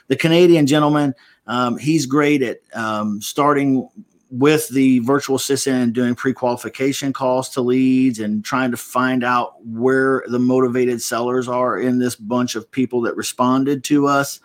[0.07, 1.13] The Canadian gentleman
[1.47, 3.87] um, he's great at um, starting
[4.31, 9.53] with the virtual assistant and doing pre-qualification calls to leads and trying to find out
[9.65, 14.39] where the motivated sellers are in this bunch of people that responded to us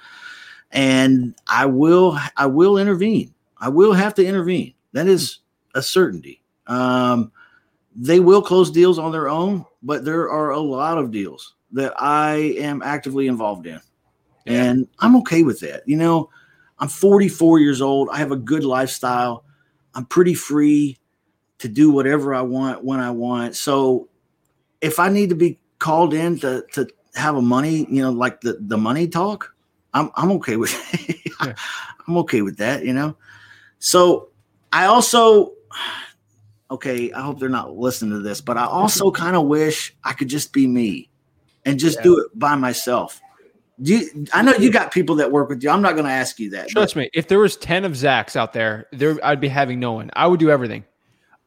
[0.70, 5.38] and i will i will intervene i will have to intervene that is
[5.74, 7.32] a certainty um,
[7.96, 11.92] they will close deals on their own but there are a lot of deals that
[12.00, 13.80] i am actively involved in
[14.46, 14.64] yeah.
[14.64, 16.28] and i'm okay with that you know
[16.80, 18.08] I'm 44 years old.
[18.10, 19.44] I have a good lifestyle.
[19.94, 20.98] I'm pretty free
[21.58, 23.54] to do whatever I want when I want.
[23.54, 24.08] So
[24.80, 28.40] if I need to be called in to to have a money, you know, like
[28.40, 29.54] the the money talk,
[29.92, 30.74] I'm I'm okay with
[31.44, 31.54] yeah.
[32.08, 33.14] I'm okay with that, you know.
[33.80, 34.28] So
[34.72, 35.52] I also
[36.70, 40.12] okay, I hope they're not listening to this, but I also kind of wish I
[40.12, 41.10] could just be me
[41.66, 42.04] and just yeah.
[42.04, 43.20] do it by myself.
[43.82, 45.70] Do you, I know you got people that work with you.
[45.70, 46.68] I'm not going to ask you that.
[46.68, 47.00] Trust but.
[47.00, 47.10] me.
[47.14, 50.10] If there was ten of Zachs out there, there I'd be having no one.
[50.14, 50.84] I would do everything.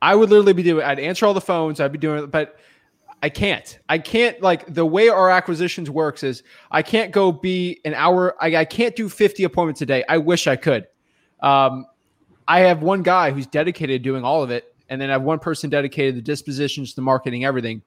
[0.02, 0.84] I would literally be doing.
[0.84, 1.80] I'd answer all the phones.
[1.80, 2.58] I'd be doing it, but
[3.22, 3.80] I can't.
[3.88, 8.36] I can't like the way our acquisitions works is I can't go be an hour.
[8.42, 10.04] I, I can't do 50 appointments a day.
[10.10, 10.88] I wish I could.
[11.40, 11.86] Um,
[12.48, 15.24] I have one guy who's dedicated to doing all of it, and then I have
[15.24, 17.82] one person dedicated to the dispositions, the marketing, everything.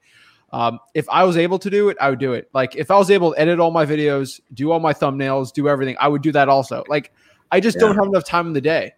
[0.52, 2.48] Um, if I was able to do it, I would do it.
[2.54, 5.68] Like if I was able to edit all my videos, do all my thumbnails, do
[5.68, 6.84] everything, I would do that also.
[6.88, 7.12] Like
[7.50, 7.86] I just yeah.
[7.86, 8.92] don't have enough time in the day.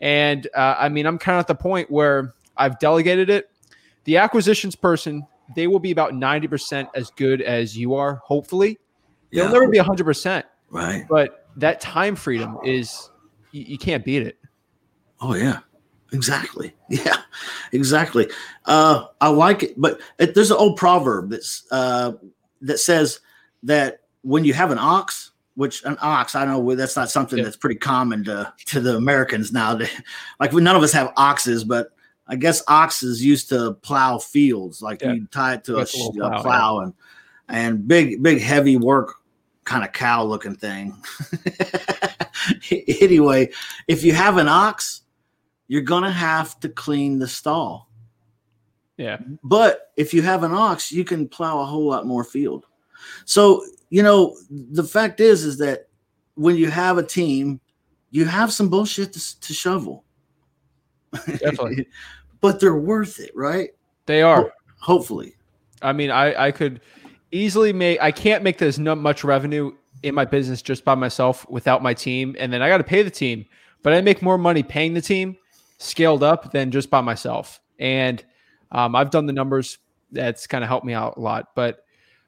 [0.00, 3.50] And uh, I mean, I'm kind of at the point where I've delegated it.
[4.04, 8.78] The acquisitions person, they will be about 90% as good as you are, hopefully.
[9.32, 10.44] They'll never be 100%.
[10.70, 11.06] Right.
[11.08, 13.10] But that time freedom is,
[13.52, 14.37] you, you can't beat it.
[15.20, 15.60] Oh, yeah.
[16.12, 16.74] Exactly.
[16.90, 17.18] Yeah,
[17.72, 18.30] exactly.
[18.64, 22.12] Uh, I like it, but it, there's an old proverb that's uh,
[22.62, 23.20] that says
[23.64, 27.44] that when you have an ox, which an ox, I know that's not something yeah.
[27.44, 29.78] that's pretty common to to the Americans now.
[30.40, 31.90] like we, none of us have oxes, but
[32.26, 34.80] I guess oxes used to plow fields.
[34.80, 35.12] Like yeah.
[35.12, 36.84] you tie it to a, a, plow, plow yeah.
[36.84, 36.94] and
[37.48, 39.16] and big big heavy work
[39.64, 40.96] kind of cow looking thing.
[43.02, 43.50] anyway,
[43.88, 45.02] if you have an ox
[45.68, 47.88] you're going to have to clean the stall.
[48.96, 49.18] Yeah.
[49.44, 52.66] But if you have an ox, you can plow a whole lot more field.
[53.26, 55.88] So, you know, the fact is, is that
[56.34, 57.60] when you have a team,
[58.10, 60.04] you have some bullshit to, to shovel.
[61.12, 61.86] Definitely.
[62.40, 63.70] but they're worth it, right?
[64.06, 64.52] They are.
[64.80, 65.36] hopefully.
[65.82, 66.80] I mean, I, I could
[67.30, 71.82] easily make, I can't make this much revenue in my business just by myself without
[71.82, 72.34] my team.
[72.38, 73.44] And then I got to pay the team,
[73.82, 75.36] but I make more money paying the team
[75.78, 77.60] scaled up than just by myself.
[77.78, 78.22] And
[78.72, 79.78] um, I've done the numbers.
[80.12, 81.48] That's kind of helped me out a lot.
[81.54, 81.84] But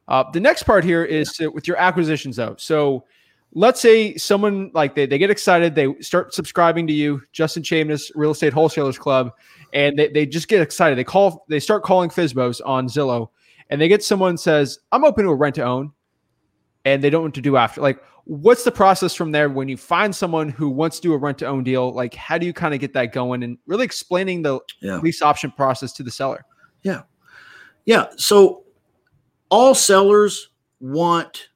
[0.08, 2.56] uh, the next part here is to, with your acquisitions, though.
[2.58, 3.04] So
[3.52, 8.10] let's say someone like they, they get excited, they start subscribing to you, Justin Chamness,
[8.14, 9.32] Real Estate Wholesalers Club,
[9.72, 10.98] and they, they just get excited.
[10.98, 13.28] They call, they start calling FSBOs on Zillow,
[13.70, 15.92] and they get someone says, "I'm open to a rent to own,"
[16.84, 17.80] and they don't know what to do after.
[17.80, 21.18] Like, what's the process from there when you find someone who wants to do a
[21.18, 23.84] rent to own deal like how do you kind of get that going and really
[23.84, 24.98] explaining the yeah.
[24.98, 26.44] lease option process to the seller
[26.84, 27.02] yeah
[27.86, 28.62] yeah so
[29.48, 31.48] all sellers want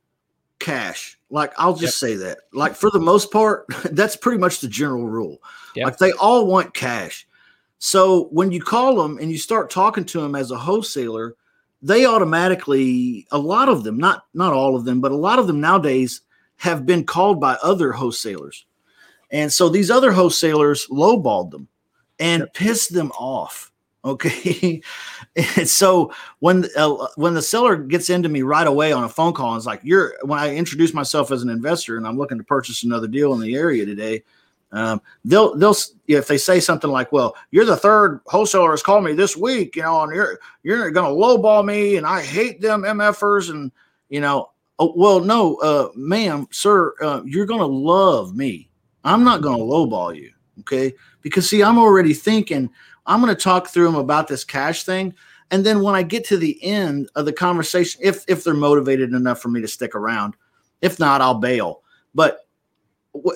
[0.59, 2.11] cash like i'll just yep.
[2.11, 5.39] say that like for the most part that's pretty much the general rule
[5.77, 5.87] yep.
[5.87, 7.25] like they all want cash
[7.79, 11.37] so when you call them and you start talking to them as a wholesaler
[11.85, 15.47] they automatically a lot of them not not all of them but a lot of
[15.47, 16.23] them nowadays
[16.57, 18.67] have been called by other wholesalers.
[19.31, 21.69] And so these other wholesalers lowballed them
[22.19, 22.55] and yep.
[22.55, 23.71] pissed them off.
[24.05, 24.83] Okay.
[25.57, 29.33] and so when uh, when the seller gets into me right away on a phone
[29.33, 32.37] call and it's like, you're when I introduce myself as an investor and I'm looking
[32.37, 34.23] to purchase another deal in the area today,
[34.75, 35.77] Um, they'll they'll
[36.09, 39.77] if they say something like, "Well, you're the third wholesaler has called me this week,"
[39.77, 43.71] you know, and you're you're going to lowball me, and I hate them MFers, and
[44.09, 48.69] you know, oh, well, no, uh, ma'am, sir, uh, you're going to love me.
[49.05, 50.93] I'm not going to lowball you, okay?
[51.23, 52.69] Because see, I'm already thinking
[53.07, 55.15] I'm going to talk through them about this cash thing,
[55.53, 59.13] and then when I get to the end of the conversation, if if they're motivated
[59.13, 60.35] enough for me to stick around,
[60.83, 61.83] if not, I'll bail.
[62.13, 62.44] But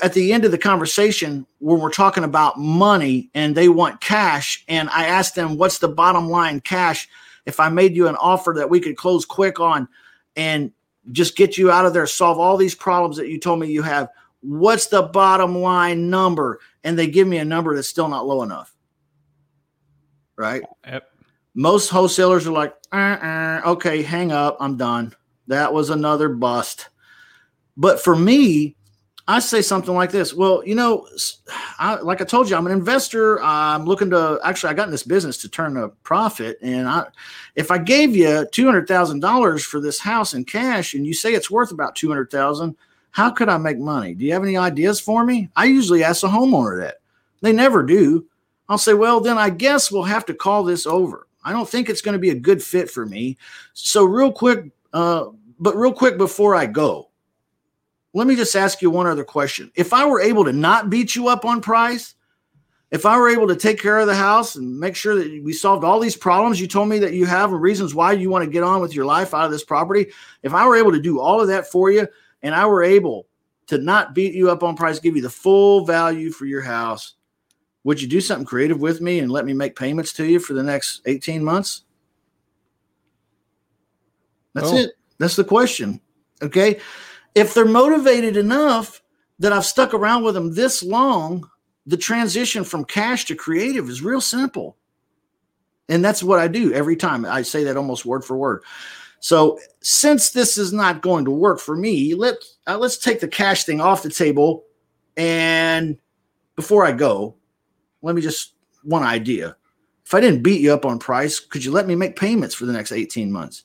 [0.03, 4.65] at the end of the conversation when we're talking about money and they want cash
[4.69, 7.09] and i asked them what's the bottom line cash?
[7.47, 9.89] If i made you an offer that we could close quick on
[10.37, 10.73] and
[11.13, 13.83] just get you out of there solve all these problems that you told me you
[13.83, 14.09] have
[14.41, 16.61] what's the bottom line number?
[16.85, 18.75] And they give me a number that's still not low enough.
[20.37, 20.63] Right?
[20.87, 21.11] Yep.
[21.55, 25.15] most wholesalers are like uh-uh, okay hang up i'm done.
[25.49, 26.89] That was another bust.
[27.77, 28.77] But for me
[29.29, 30.33] I say something like this.
[30.33, 31.07] Well, you know,
[31.79, 33.41] I, like I told you, I'm an investor.
[33.43, 36.59] I'm looking to actually, I got in this business to turn a profit.
[36.63, 37.09] And I,
[37.55, 41.13] if I gave you two hundred thousand dollars for this house in cash, and you
[41.13, 42.75] say it's worth about two hundred thousand,
[43.11, 44.15] how could I make money?
[44.15, 45.51] Do you have any ideas for me?
[45.55, 46.97] I usually ask the homeowner that.
[47.43, 48.25] They never do.
[48.69, 51.27] I'll say, well, then I guess we'll have to call this over.
[51.45, 53.37] I don't think it's going to be a good fit for me.
[53.75, 55.27] So, real quick, uh,
[55.61, 57.08] but real quick before I go,
[58.15, 59.71] let me just ask you one other question.
[59.75, 62.15] If I were able to not beat you up on price,
[62.91, 65.53] if I were able to take care of the house and make sure that we
[65.53, 68.45] solved all these problems you told me that you have and reasons why you want
[68.45, 70.07] to get on with your life out of this property,
[70.43, 72.09] if I were able to do all of that for you
[72.43, 73.27] and I were able
[73.67, 77.15] to not beat you up on price, give you the full value for your house,
[77.85, 80.55] would you do something creative with me and let me make payments to you for
[80.55, 81.83] the next 18 months?
[84.55, 84.77] That's oh.
[84.77, 84.93] it.
[85.19, 86.01] That's the question.
[86.41, 86.81] Okay
[87.39, 89.01] if they're motivated enough
[89.39, 91.49] that I've stuck around with them this long,
[91.87, 94.77] the transition from cash to creative is real simple.
[95.89, 97.25] And that's what I do every time.
[97.25, 98.63] I say that almost word for word.
[99.21, 102.35] So since this is not going to work for me, let
[102.67, 104.65] uh, let's take the cash thing off the table.
[105.17, 105.97] And
[106.57, 107.37] before I go,
[108.03, 109.57] let me just one idea.
[110.05, 112.67] If I didn't beat you up on price, could you let me make payments for
[112.67, 113.65] the next 18 months?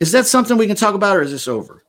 [0.00, 1.84] Is that something we can talk about or is this over?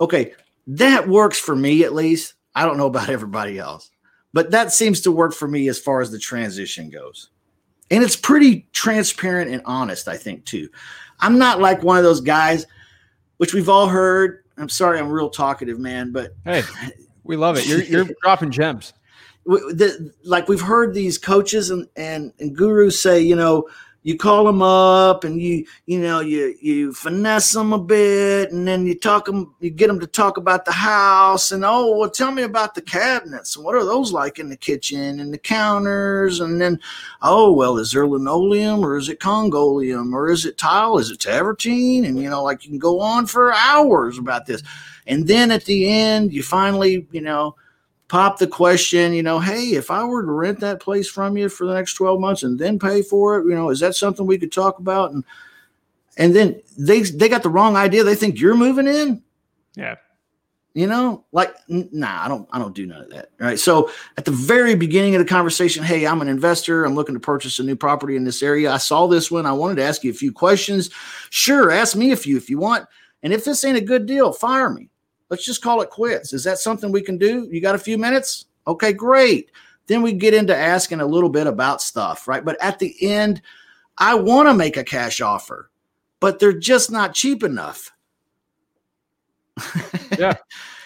[0.00, 0.32] Okay,
[0.66, 2.34] that works for me at least.
[2.54, 3.90] I don't know about everybody else,
[4.32, 7.30] but that seems to work for me as far as the transition goes.
[7.90, 10.68] And it's pretty transparent and honest, I think, too.
[11.20, 12.66] I'm not like one of those guys,
[13.36, 14.44] which we've all heard.
[14.56, 16.62] I'm sorry, I'm real talkative, man, but hey,
[17.24, 17.66] we love it.
[17.66, 18.92] You're, you're dropping gems.
[19.46, 23.68] The, like we've heard these coaches and, and, and gurus say, you know,
[24.04, 28.68] you call them up and you you know you you finesse them a bit and
[28.68, 32.10] then you talk them you get them to talk about the house and oh well
[32.10, 33.56] tell me about the cabinets.
[33.56, 36.40] What are those like in the kitchen and the counters?
[36.40, 36.78] And then
[37.22, 40.98] oh well is there linoleum or is it congoleum or is it tile?
[40.98, 42.06] Is it tavertine?
[42.06, 44.62] And you know like you can go on for hours about this.
[45.06, 47.56] And then at the end you finally you know
[48.08, 51.48] pop the question, you know, hey, if I were to rent that place from you
[51.48, 54.26] for the next 12 months and then pay for it, you know, is that something
[54.26, 55.12] we could talk about?
[55.12, 55.24] And
[56.16, 58.04] and then they they got the wrong idea.
[58.04, 59.22] They think you're moving in.
[59.74, 59.96] Yeah.
[60.74, 63.30] You know, like nah, I don't I don't do none of that.
[63.38, 63.58] Right.
[63.58, 66.84] So at the very beginning of the conversation, hey, I'm an investor.
[66.84, 68.72] I'm looking to purchase a new property in this area.
[68.72, 69.46] I saw this one.
[69.46, 70.90] I wanted to ask you a few questions.
[71.30, 72.86] Sure, ask me a few if you want.
[73.22, 74.90] And if this ain't a good deal, fire me.
[75.30, 76.32] Let's just call it quits.
[76.32, 77.48] Is that something we can do?
[77.50, 78.46] You got a few minutes?
[78.66, 79.50] Okay, great.
[79.86, 82.44] Then we get into asking a little bit about stuff, right?
[82.44, 83.42] But at the end,
[83.98, 85.70] I want to make a cash offer,
[86.20, 87.92] but they're just not cheap enough.
[90.18, 90.34] yeah.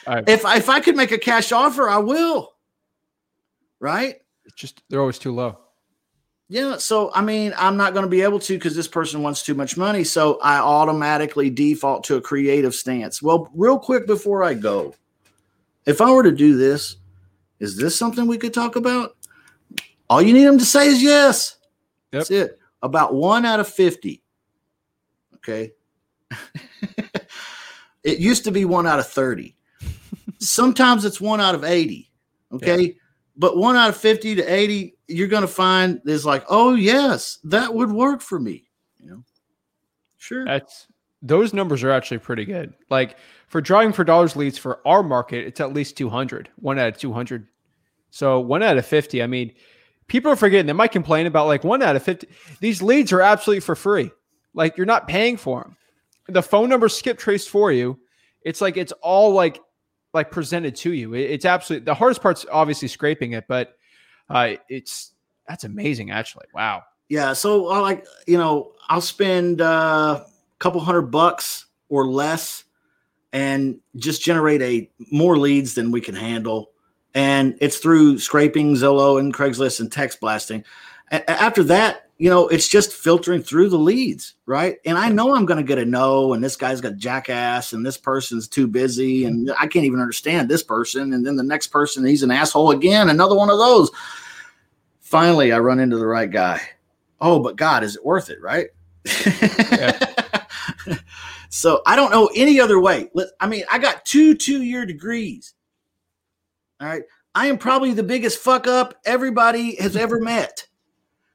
[0.06, 2.54] I, if if I could make a cash offer, I will.
[3.80, 4.16] Right?
[4.44, 5.58] It's just they're always too low.
[6.50, 9.42] Yeah, so I mean, I'm not going to be able to because this person wants
[9.42, 10.02] too much money.
[10.02, 13.22] So I automatically default to a creative stance.
[13.22, 14.94] Well, real quick before I go,
[15.84, 16.96] if I were to do this,
[17.60, 19.16] is this something we could talk about?
[20.08, 21.56] All you need them to say is yes.
[22.12, 22.20] Yep.
[22.20, 22.58] That's it.
[22.82, 24.22] About one out of 50.
[25.36, 25.72] Okay.
[28.02, 29.54] it used to be one out of 30.
[30.38, 32.10] Sometimes it's one out of 80.
[32.52, 32.80] Okay.
[32.82, 32.92] Yeah.
[33.38, 37.38] But one out of 50 to 80, you're going to find is like, oh, yes,
[37.44, 38.68] that would work for me.
[38.98, 39.24] You know,
[40.18, 40.44] sure.
[40.44, 40.88] That's
[41.22, 42.74] those numbers are actually pretty good.
[42.90, 43.16] Like
[43.46, 46.98] for driving for dollars leads for our market, it's at least 200, one out of
[46.98, 47.46] 200.
[48.10, 49.22] So one out of 50.
[49.22, 49.52] I mean,
[50.06, 50.66] people are forgetting.
[50.66, 52.28] They might complain about like one out of 50.
[52.60, 54.10] These leads are absolutely for free.
[54.54, 55.76] Like you're not paying for them.
[56.28, 57.98] The phone number skip traced for you.
[58.42, 59.60] It's like it's all like
[60.14, 61.14] like presented to you.
[61.14, 63.76] It, it's absolutely the hardest part's obviously scraping it, but
[64.28, 65.12] uh, it's
[65.46, 66.46] that's amazing actually.
[66.54, 66.82] Wow.
[67.08, 67.32] Yeah.
[67.32, 70.26] So I like, you know, I'll spend uh, a
[70.58, 72.64] couple hundred bucks or less
[73.32, 76.70] and just generate a more leads than we can handle.
[77.14, 80.64] And it's through scraping Zillow and Craigslist and text blasting.
[81.10, 84.78] A- after that, you know, it's just filtering through the leads, right?
[84.84, 87.86] And I know I'm going to get a no, and this guy's got jackass, and
[87.86, 89.62] this person's too busy, and mm-hmm.
[89.62, 91.12] I can't even understand this person.
[91.12, 93.90] And then the next person, he's an asshole again, another one of those.
[95.00, 96.60] Finally, I run into the right guy.
[97.20, 98.68] Oh, but God, is it worth it, right?
[101.48, 103.10] so I don't know any other way.
[103.40, 105.54] I mean, I got two two year degrees.
[106.80, 107.02] All right.
[107.34, 110.66] I am probably the biggest fuck up everybody has ever met.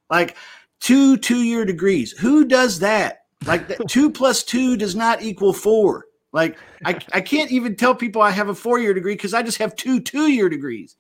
[0.09, 0.35] Like
[0.83, 2.11] two two year degrees.
[2.11, 3.21] Who does that?
[3.45, 6.05] Like that two plus two does not equal four.
[6.33, 9.41] Like I, I can't even tell people I have a four year degree because I
[9.41, 10.97] just have two two year degrees.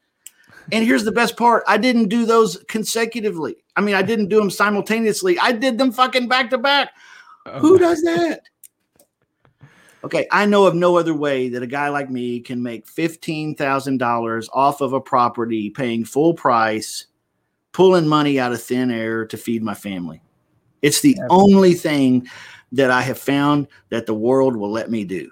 [0.71, 3.57] And here's the best part I didn't do those consecutively.
[3.75, 5.37] I mean, I didn't do them simultaneously.
[5.37, 6.91] I did them fucking back to back.
[7.59, 7.77] Who oh.
[7.77, 8.41] does that?
[10.05, 14.47] Okay, I know of no other way that a guy like me can make $15,000
[14.53, 17.07] off of a property paying full price,
[17.73, 20.21] pulling money out of thin air to feed my family.
[20.81, 22.27] It's the only thing
[22.71, 25.31] that I have found that the world will let me do.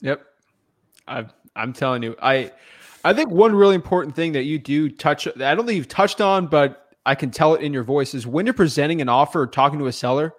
[0.00, 0.22] Yep.
[1.08, 2.16] I I'm telling you.
[2.20, 2.52] I
[3.04, 6.20] I think one really important thing that you do touch I don't think you've touched
[6.20, 9.42] on but I can tell it in your voice is when you're presenting an offer
[9.42, 10.34] or talking to a seller,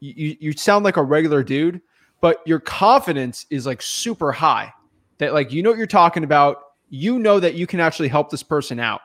[0.00, 1.80] you, you sound like a regular dude,
[2.20, 4.72] but your confidence is like super high.
[5.18, 6.58] That like you know what you're talking about.
[6.88, 9.00] You know that you can actually help this person out.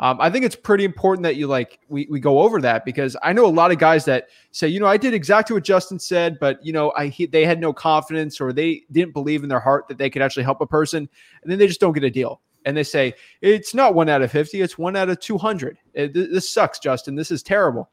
[0.00, 3.16] Um, I think it's pretty important that you like we we go over that because
[3.22, 5.98] I know a lot of guys that say, you know, I did exactly what Justin
[5.98, 9.48] said, but you know, I he, they had no confidence or they didn't believe in
[9.48, 11.08] their heart that they could actually help a person,
[11.42, 12.40] and then they just don't get a deal.
[12.64, 15.78] And they say it's not one out of fifty; it's one out of two hundred.
[15.94, 17.14] This sucks, Justin.
[17.14, 17.90] This is terrible.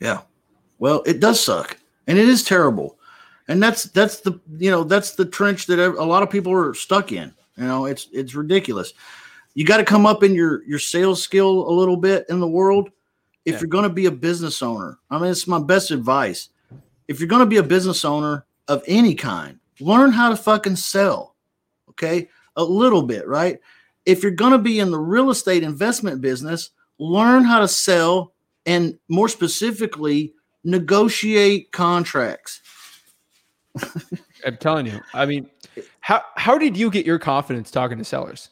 [0.00, 0.20] Yeah,
[0.78, 2.98] well, it does suck, and it is terrible,
[3.48, 6.74] and that's that's the you know that's the trench that a lot of people are
[6.74, 7.34] stuck in.
[7.56, 8.92] You know, it's it's ridiculous.
[9.54, 12.48] You got to come up in your your sales skill a little bit in the
[12.48, 12.90] world
[13.44, 13.60] if yeah.
[13.60, 14.98] you're going to be a business owner.
[15.10, 16.50] I mean, it's my best advice.
[17.08, 20.76] If you're going to be a business owner of any kind, learn how to fucking
[20.76, 21.34] sell.
[21.88, 23.58] Okay, a little bit, right?
[24.06, 28.32] If you're going to be in the real estate investment business, learn how to sell
[28.66, 30.34] and more specifically
[30.64, 32.60] negotiate contracts.
[34.46, 35.00] I'm telling you.
[35.14, 35.50] I mean,
[36.00, 38.50] how how did you get your confidence talking to sellers?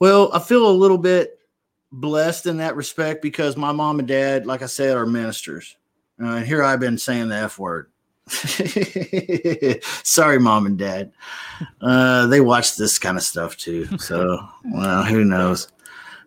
[0.00, 1.38] Well, I feel a little bit
[1.92, 5.76] blessed in that respect because my mom and dad, like I said, are ministers.
[6.20, 7.90] Uh, and here I've been saying the F word.
[10.02, 11.12] Sorry, mom and dad.
[11.80, 13.86] Uh, they watch this kind of stuff too.
[13.98, 14.38] So,
[14.72, 15.68] well, who knows?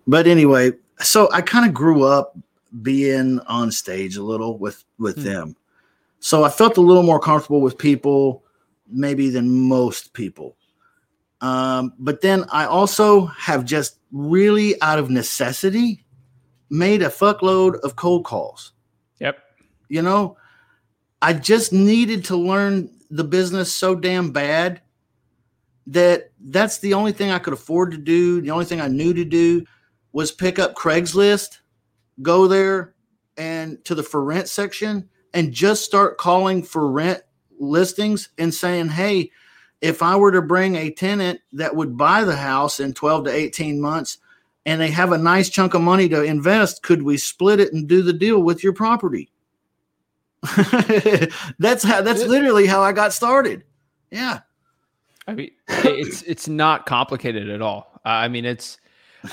[0.06, 2.38] But anyway, so I kind of grew up
[2.82, 5.24] being on stage a little with with hmm.
[5.24, 5.56] them.
[6.20, 8.44] So I felt a little more comfortable with people
[8.88, 10.56] maybe than most people.
[11.44, 16.06] Um, but then I also have just really out of necessity
[16.70, 18.72] made a fuckload of cold calls.
[19.20, 19.38] Yep.
[19.90, 20.38] You know,
[21.22, 24.82] I just needed to learn the business so damn bad
[25.88, 28.40] that that's the only thing I could afford to do.
[28.40, 29.66] The only thing I knew to do
[30.14, 31.58] was pick up Craigslist
[32.22, 32.96] go there
[33.36, 37.22] and to the for rent section and just start calling for rent
[37.60, 39.30] listings and saying, hey,
[39.84, 43.32] if I were to bring a tenant that would buy the house in 12 to
[43.32, 44.18] 18 months
[44.66, 47.86] and they have a nice chunk of money to invest, could we split it and
[47.86, 49.30] do the deal with your property?
[51.60, 53.64] that's how that's literally how I got started.
[54.10, 54.40] Yeah.
[55.28, 58.00] I mean, it's it's not complicated at all.
[58.06, 58.78] I mean, it's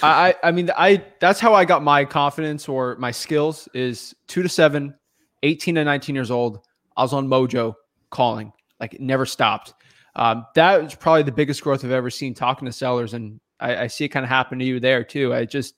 [0.02, 4.42] I, I mean, I that's how I got my confidence or my skills is two
[4.42, 4.96] to seven,
[5.44, 6.60] 18 to 19 years old.
[6.96, 7.74] I was on Mojo
[8.10, 9.74] calling, like it never stopped.
[10.20, 13.14] Um, that was probably the biggest growth I've ever seen talking to sellers.
[13.14, 15.34] And I, I see it kind of happen to you there too.
[15.34, 15.76] I just,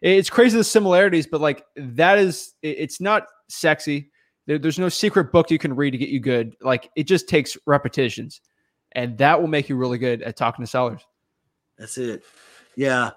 [0.00, 4.10] it's crazy the similarities, but like that is, it's not sexy.
[4.46, 6.56] There, there's no secret book you can read to get you good.
[6.62, 8.40] Like it just takes repetitions
[8.92, 11.02] and that will make you really good at talking to sellers.
[11.76, 12.24] That's it.
[12.76, 13.10] Yeah.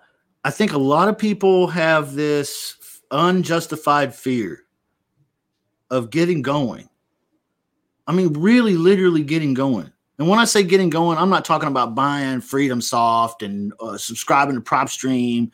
[0.43, 4.63] I think a lot of people have this unjustified fear
[5.89, 6.89] of getting going.
[8.07, 9.91] I mean, really, literally getting going.
[10.17, 14.55] And when I say getting going, I'm not talking about buying FreedomSoft and uh, subscribing
[14.55, 15.51] to PropStream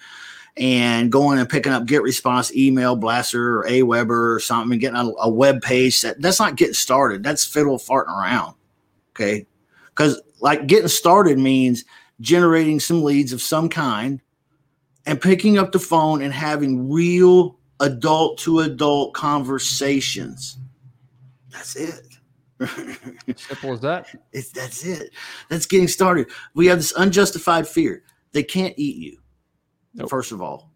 [0.58, 5.12] and going and picking up GetResponse email blaster or AWeber or something and getting a,
[5.22, 6.02] a web page.
[6.02, 7.24] That, that's not getting started.
[7.24, 8.56] That's fiddle farting around.
[9.16, 9.48] Okay.
[9.90, 11.84] Because like getting started means
[12.20, 14.22] generating some leads of some kind
[15.08, 20.58] and picking up the phone and having real adult to adult conversations.
[21.50, 22.11] That's it.
[23.36, 24.08] Simple as that.
[24.32, 25.12] It's that's it.
[25.50, 26.28] That's getting started.
[26.54, 28.04] We have this unjustified fear.
[28.32, 29.18] They can't eat you.
[29.94, 30.10] Nope.
[30.10, 30.72] First of all.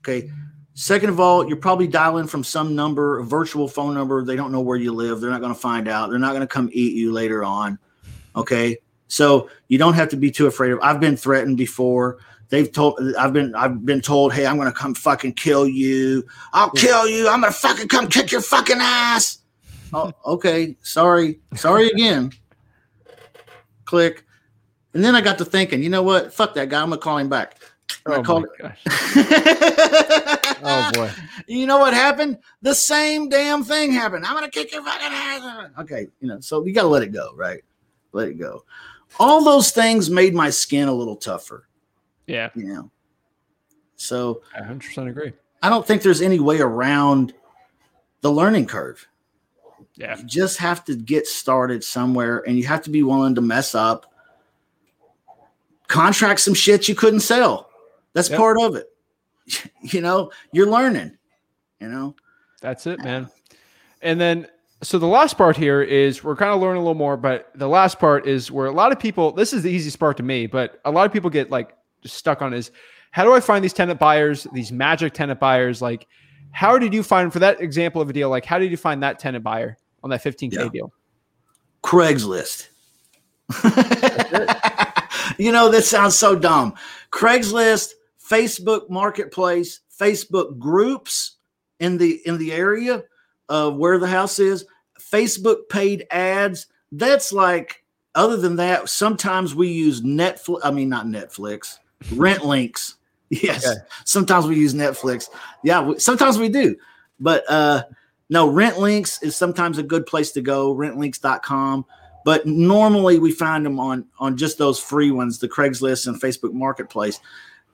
[0.00, 0.30] Okay.
[0.74, 4.24] Second of all, you're probably dialing from some number, a virtual phone number.
[4.24, 5.20] They don't know where you live.
[5.20, 6.10] They're not going to find out.
[6.10, 7.78] They're not going to come eat you later on.
[8.36, 8.78] Okay.
[9.08, 10.78] So you don't have to be too afraid of.
[10.82, 12.18] I've been threatened before.
[12.48, 16.26] They've told I've been I've been told, hey, I'm gonna come fucking kill you.
[16.52, 17.28] I'll kill you.
[17.28, 19.39] I'm gonna fucking come kick your fucking ass.
[19.92, 20.76] Oh, okay.
[20.82, 21.40] Sorry.
[21.56, 22.32] Sorry again.
[23.84, 24.24] Click.
[24.94, 26.32] And then I got to thinking, you know what?
[26.34, 26.82] Fuck that guy.
[26.82, 27.56] I'm gonna call him back.
[28.04, 28.80] And I Oh called my gosh.
[30.62, 31.10] Oh boy.
[31.46, 32.38] you know what happened?
[32.60, 34.26] The same damn thing happened.
[34.26, 35.70] I'm gonna kick your fucking ass.
[35.78, 37.62] Okay, you know, so you gotta let it go, right?
[38.12, 38.64] Let it go.
[39.18, 41.66] All those things made my skin a little tougher,
[42.26, 42.90] Yeah, you know.
[43.96, 45.32] So I 100% agree.
[45.62, 47.32] I don't think there's any way around
[48.20, 49.06] the learning curve.
[49.96, 50.16] Yeah.
[50.16, 53.74] You just have to get started somewhere and you have to be willing to mess
[53.74, 54.06] up,
[55.88, 57.70] contract some shit you couldn't sell.
[58.12, 58.38] That's Yep.
[58.38, 58.86] part of it.
[59.82, 61.16] You know, you're learning,
[61.80, 62.14] you know.
[62.60, 63.28] That's it, man.
[64.02, 64.46] And then,
[64.82, 67.66] so the last part here is we're kind of learning a little more, but the
[67.68, 70.46] last part is where a lot of people, this is the easiest part to me,
[70.46, 71.74] but a lot of people get like
[72.04, 72.70] stuck on is
[73.10, 75.82] how do I find these tenant buyers, these magic tenant buyers?
[75.82, 76.06] Like,
[76.52, 78.28] how did you find for that example of a deal?
[78.28, 80.68] Like, how did you find that tenant buyer on that 15K Yeah.
[80.68, 80.92] deal?
[81.82, 82.68] Craigslist.
[85.38, 86.74] you know, that sounds so dumb.
[87.10, 87.92] Craigslist,
[88.22, 91.36] Facebook Marketplace, Facebook groups
[91.80, 93.02] in the in the area
[93.48, 94.64] of where the house is,
[95.00, 96.66] Facebook paid ads.
[96.92, 97.84] That's like
[98.14, 101.78] other than that, sometimes we use Netflix, I mean not Netflix,
[102.14, 102.96] rent links.
[103.30, 103.64] Yes.
[103.64, 103.78] Okay.
[104.04, 105.28] Sometimes we use Netflix.
[105.62, 106.76] Yeah, sometimes we do.
[107.20, 107.84] But uh
[108.28, 111.84] no, rent links is sometimes a good place to go, rentlinks.com.
[112.24, 116.52] But normally we find them on on just those free ones, the Craigslist and Facebook
[116.52, 117.20] Marketplace.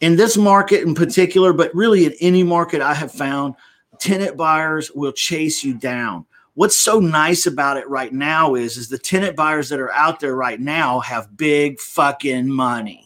[0.00, 3.54] In this market in particular, but really in any market I have found,
[3.98, 6.26] tenant buyers will chase you down.
[6.54, 10.20] What's so nice about it right now is is the tenant buyers that are out
[10.20, 13.05] there right now have big fucking money.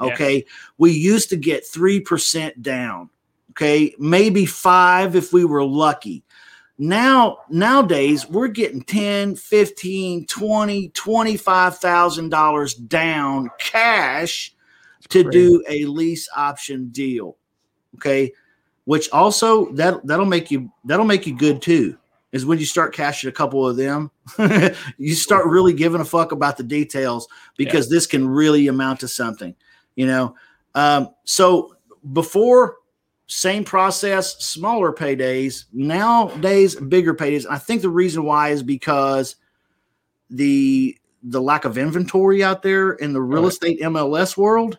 [0.00, 0.12] Yeah.
[0.12, 0.44] Okay?
[0.78, 3.10] We used to get 3% down.
[3.50, 3.94] Okay?
[3.98, 6.24] Maybe 5 if we were lucky
[6.78, 14.54] now nowadays we're getting 10 15 20 25000 dollars down cash
[15.08, 15.30] to crazy.
[15.30, 17.36] do a lease option deal
[17.96, 18.32] okay
[18.84, 21.98] which also that that'll make you that'll make you good too
[22.30, 24.08] is when you start cashing a couple of them
[24.98, 27.26] you start really giving a fuck about the details
[27.56, 29.52] because this can really amount to something
[29.98, 30.34] you know
[30.74, 31.74] um, so
[32.12, 32.76] before
[33.28, 35.66] same process, smaller paydays.
[35.72, 37.44] Nowadays, bigger paydays.
[37.48, 39.36] I think the reason why is because
[40.30, 43.52] the the lack of inventory out there in the real Right.
[43.52, 44.78] estate MLS world.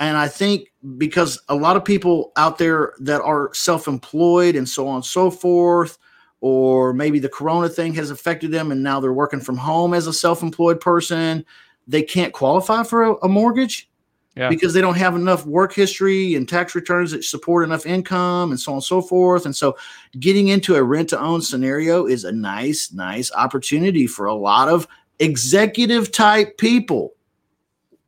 [0.00, 4.88] And I think because a lot of people out there that are self-employed and so
[4.88, 5.96] on and so forth,
[6.40, 10.06] or maybe the corona thing has affected them and now they're working from home as
[10.08, 11.46] a self-employed person,
[11.86, 13.88] they can't qualify for a, a mortgage
[14.36, 14.48] Yeah.
[14.48, 18.58] because they don't have enough work history and tax returns that support enough income and
[18.58, 19.44] so on and so forth.
[19.44, 19.76] And so
[20.18, 24.68] getting into a rent to own scenario is a nice, nice opportunity for a lot
[24.68, 27.12] of executive type people.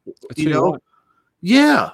[0.07, 0.83] That's you know, want.
[1.41, 1.91] Yeah.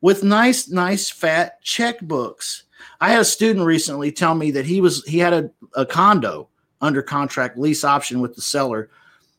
[0.00, 2.62] With nice, nice fat checkbooks.
[3.00, 6.48] I had a student recently tell me that he was he had a, a condo
[6.80, 8.90] under contract lease option with the seller.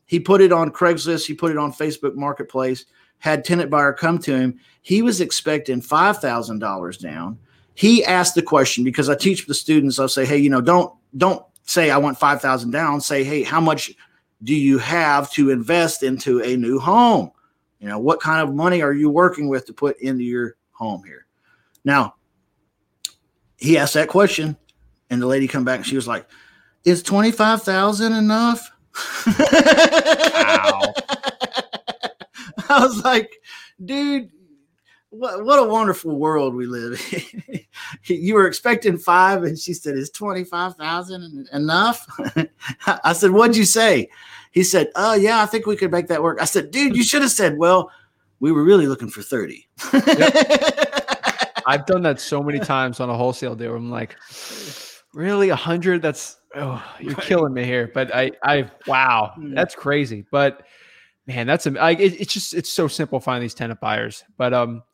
[0.06, 2.86] He put it on Craigslist, he put it on Facebook Marketplace,
[3.18, 4.58] had tenant buyer come to him.
[4.82, 7.38] He was expecting five thousand dollars down.
[7.74, 10.92] He asked the question because I teach the students, I'll say, hey, you know, don't
[11.16, 13.00] don't say I want five thousand down.
[13.00, 13.92] Say, hey, how much
[14.42, 17.30] do you have to invest into a new home?
[17.80, 21.02] You know, what kind of money are you working with to put into your home
[21.04, 21.26] here?
[21.84, 22.14] Now,
[23.58, 24.56] he asked that question,
[25.10, 26.26] and the lady come back and she was like,
[26.84, 28.70] "Is twenty five thousand enough?"
[29.26, 30.94] Wow.
[32.68, 33.30] I was like,
[33.84, 34.30] "Dude,
[35.10, 37.60] what what a wonderful world we live in."
[38.04, 42.06] you were expecting five, and she said, "Is twenty five thousand enough?"
[42.86, 44.08] I said, "What'd you say?"
[44.52, 47.02] He said, "Oh yeah, I think we could make that work." I said, "Dude, you
[47.02, 47.90] should have said, well,
[48.40, 49.68] we were really looking for 30."
[51.66, 53.70] I've done that so many times on a wholesale deal.
[53.70, 54.16] Where I'm like,
[55.16, 56.02] really, a hundred?
[56.02, 57.26] That's oh, you're Right.
[57.26, 57.90] killing me here.
[57.92, 59.54] But I, I, wow, Mm.
[59.54, 60.24] that's crazy.
[60.30, 60.62] But
[61.28, 64.22] Man, that's like it, it's just it's so simple finding these tenant buyers.
[64.36, 64.84] But um,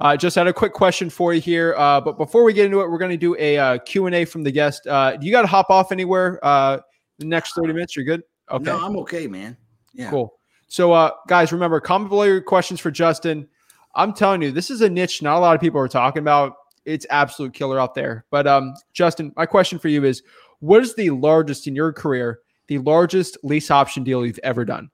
[0.00, 1.74] uh, just had a quick question for you here.
[1.76, 4.14] Uh, but before we get into it, we're going to do a uh, Q and
[4.14, 4.86] A from the guest.
[4.86, 6.40] Uh, do you got to hop off anywhere?
[6.42, 6.78] Uh,
[7.18, 8.22] the next thirty minutes, you're good.
[8.50, 9.54] Okay, no, I'm okay, man.
[9.92, 10.38] Yeah, cool.
[10.66, 13.46] So, uh, guys, remember comment below your questions for Justin.
[13.94, 16.54] I'm telling you, this is a niche not a lot of people are talking about.
[16.84, 18.24] It's absolute killer out there.
[18.30, 20.22] But um, Justin, my question for you is:
[20.60, 22.40] What is the largest in your career?
[22.68, 24.90] The largest lease option deal you've ever done?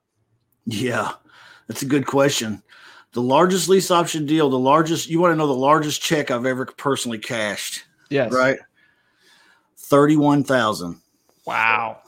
[0.64, 1.12] Yeah,
[1.66, 2.62] that's a good question.
[3.12, 6.45] The largest lease option deal, the largest, you want to know the largest check I've
[6.45, 7.84] ever personally cashed.
[8.11, 8.32] Yes.
[8.32, 8.59] Right?
[9.78, 11.01] 31,000.
[11.47, 12.01] Wow.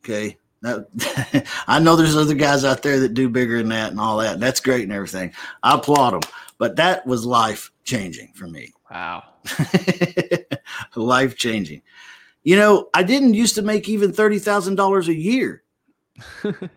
[0.00, 0.36] Okay.
[0.62, 4.18] That, I know there's other guys out there that do bigger than that and all
[4.18, 4.40] that.
[4.40, 5.32] That's great and everything.
[5.62, 6.32] I applaud them.
[6.58, 8.72] But that was life changing for me.
[8.90, 9.24] Wow.
[10.96, 11.82] life changing.
[12.42, 15.62] You know, I didn't used to make even $30,000 a year.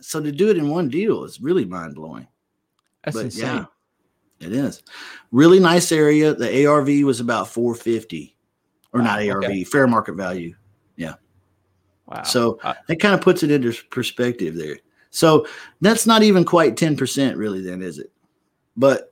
[0.00, 2.28] so to do it in one deal is really mind blowing.
[3.04, 3.66] That's but insane.
[4.38, 4.82] Yeah, it is.
[5.32, 6.34] Really nice area.
[6.34, 8.36] The ARV was about 450
[8.92, 9.64] or wow, not ARV, okay.
[9.64, 10.54] fair market value.
[10.96, 11.14] Yeah.
[12.06, 12.22] Wow.
[12.22, 14.78] So uh, that kind of puts it into perspective there.
[15.10, 15.46] So
[15.80, 18.12] that's not even quite 10% really then, is it?
[18.76, 19.09] But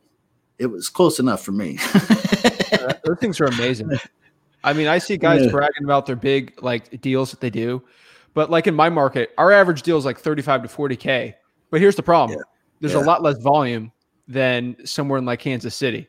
[0.59, 1.79] it was close enough for me.
[3.05, 3.91] Those things are amazing.
[4.65, 5.51] I mean, I see guys yeah.
[5.51, 7.83] bragging about their big like deals that they do,
[8.35, 11.35] but like in my market, our average deal is like 35 to 40k.
[11.71, 12.45] But here's the problem: yeah.
[12.81, 13.01] there's yeah.
[13.01, 13.93] a lot less volume
[14.27, 16.09] than somewhere in like Kansas City.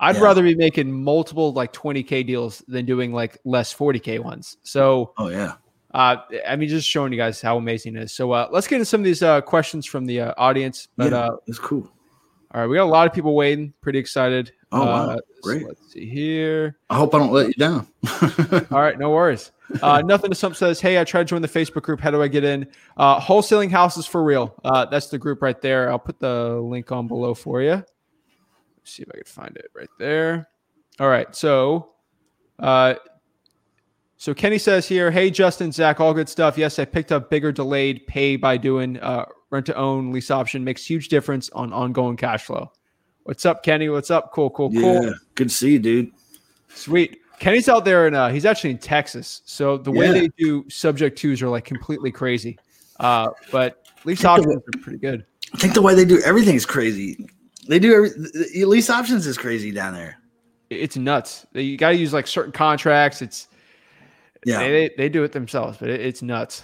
[0.00, 4.56] I'd rather be making multiple like 20k deals than doing like less 40k ones.
[4.62, 5.54] So, oh yeah.
[5.92, 6.16] Uh,
[6.48, 8.12] I mean, just showing you guys how amazing it is.
[8.12, 10.88] So, uh, let's get into some of these uh, questions from the uh, audience.
[10.96, 11.90] But yeah, uh, it's cool.
[12.52, 13.72] All right, we got a lot of people waiting.
[13.80, 14.52] Pretty excited.
[14.72, 15.62] Oh wow, uh, great.
[15.62, 16.78] So let's see here.
[16.90, 17.86] I hope I don't let you down.
[18.70, 19.52] All right, no worries.
[19.82, 22.00] Uh, nothing to sump says, "Hey, I tried to join the Facebook group.
[22.00, 24.52] How do I get in?" Uh, wholesaling houses for real.
[24.64, 25.88] Uh, that's the group right there.
[25.92, 27.70] I'll put the link on below for you.
[27.70, 27.86] Let's
[28.82, 30.48] see if I can find it right there.
[30.98, 31.90] All right, so,
[32.58, 32.94] uh,
[34.20, 36.58] so Kenny says here, "Hey, Justin, Zach, all good stuff.
[36.58, 40.62] Yes, I picked up bigger delayed pay by doing uh, rent to own lease option
[40.62, 42.70] makes huge difference on ongoing cash flow.
[43.22, 43.88] What's up, Kenny?
[43.88, 44.30] What's up?
[44.30, 45.04] Cool, cool, cool.
[45.06, 46.10] Yeah, good to see you, dude.
[46.68, 47.16] Sweet.
[47.38, 49.40] Kenny's out there and uh, he's actually in Texas.
[49.46, 50.12] So the way yeah.
[50.12, 52.58] they do subject twos are like completely crazy.
[52.98, 55.24] Uh, but lease options the, are pretty good.
[55.54, 57.26] I think the way they do everything is crazy.
[57.66, 60.18] They do every the lease options is crazy down there.
[60.68, 61.46] It's nuts.
[61.54, 63.22] You got to use like certain contracts.
[63.22, 63.48] It's
[64.44, 66.62] yeah, they, they do it themselves, but it, it's nuts.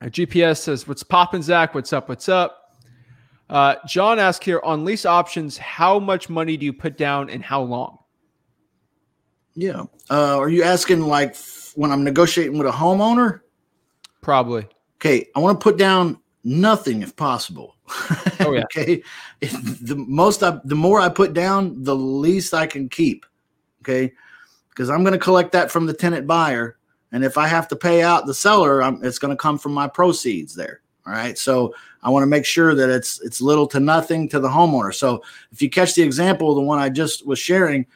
[0.00, 1.74] Our GPS says, What's popping, Zach?
[1.74, 2.08] What's up?
[2.08, 2.64] What's up?
[3.48, 7.42] Uh, John asks here on lease options, how much money do you put down and
[7.42, 7.98] how long?
[9.54, 9.84] Yeah.
[10.10, 11.36] Uh, are you asking like
[11.74, 13.40] when I'm negotiating with a homeowner?
[14.20, 14.66] Probably.
[14.96, 15.26] Okay.
[15.36, 17.76] I want to put down nothing if possible.
[18.40, 18.64] Oh, yeah.
[18.76, 19.02] okay.
[19.40, 23.26] the most I, the more I put down, the least I can keep.
[23.82, 24.12] Okay.
[24.74, 26.76] Because I'm going to collect that from the tenant buyer
[27.14, 29.72] and if I have to pay out the seller, I'm, it's going to come from
[29.72, 30.80] my proceeds there.
[31.06, 31.38] All right.
[31.38, 31.72] So
[32.02, 34.92] I want to make sure that it's it's little to nothing to the homeowner.
[34.92, 35.22] So
[35.52, 37.86] if you catch the example, the one I just was sharing,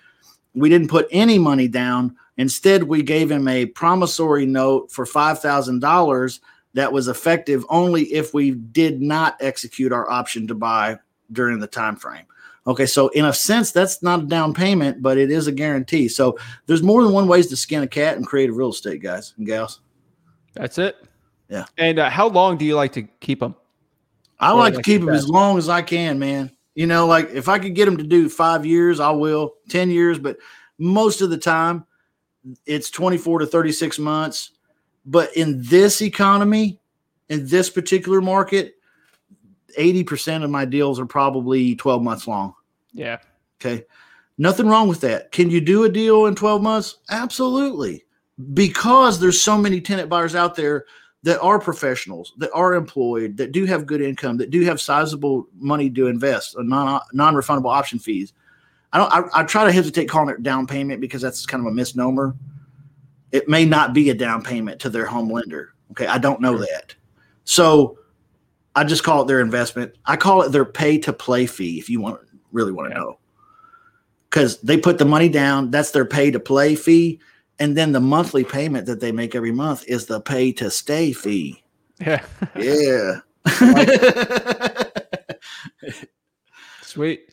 [0.55, 2.17] we didn't put any money down.
[2.37, 6.41] Instead, we gave him a promissory note for five thousand dollars
[6.75, 10.97] that was effective only if we did not execute our option to buy
[11.33, 12.27] during the time frame.
[12.69, 16.07] Okay, so in a sense, that's not a down payment, but it is a guarantee.
[16.07, 19.03] So there's more than one ways to skin a cat and create a real estate,
[19.03, 19.81] guys and gals.
[20.53, 20.97] That's it.
[21.49, 21.65] Yeah.
[21.79, 23.55] And uh, how long do you like to keep them?
[24.39, 26.53] I like to keep them as long as I can, man.
[26.75, 29.55] You know, like if I could get them to do five years, I will.
[29.71, 30.37] Ten years, but
[30.77, 31.87] most of the time,
[32.67, 34.53] it's 24 to 36 months.
[35.07, 36.81] But in this economy,
[37.31, 38.75] in this particular market,
[39.79, 42.55] 80% of my deals are probably 12 months long.
[42.99, 43.19] Yeah.
[43.61, 43.85] Okay.
[44.39, 45.33] Nothing wrong with that.
[45.33, 46.99] Can you do a deal in 12 months?
[47.11, 48.05] Absolutely.
[48.55, 50.85] Because there's so many tenant buyers out there
[51.23, 55.49] that are professionals, that are employed, that do have good income, that do have sizable
[55.57, 58.33] money to invest, uh, non non refundable option fees.
[58.93, 59.13] I don't.
[59.13, 62.37] I, I try to hesitate calling it down payment because that's kind of a misnomer.
[63.33, 65.75] It may not be a down payment to their home lender.
[65.91, 66.95] Okay, I don't know that.
[67.45, 67.99] So
[68.77, 69.97] I just call it their investment.
[70.07, 71.79] I call it their pay to play fee.
[71.79, 72.21] If you want
[72.53, 73.03] really want to yeah.
[73.03, 73.19] know.
[74.31, 77.21] Because they put the money down, that's their pay to play fee.
[77.59, 81.13] And then the monthly payment that they make every month is the pay to stay
[81.13, 81.63] fee.
[82.01, 82.25] Yeah.
[82.57, 83.21] Yeah.
[86.83, 87.33] Sweet.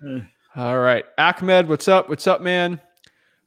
[0.55, 1.05] All right.
[1.17, 2.09] Ahmed, what's up?
[2.09, 2.79] What's up, man?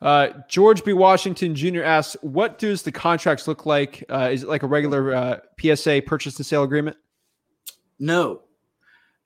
[0.01, 0.93] Uh, George B.
[0.93, 1.83] Washington Jr.
[1.83, 4.05] asks, what does the contracts look like?
[4.09, 6.97] Uh, is it like a regular uh, PSA purchase and sale agreement?
[7.99, 8.43] No,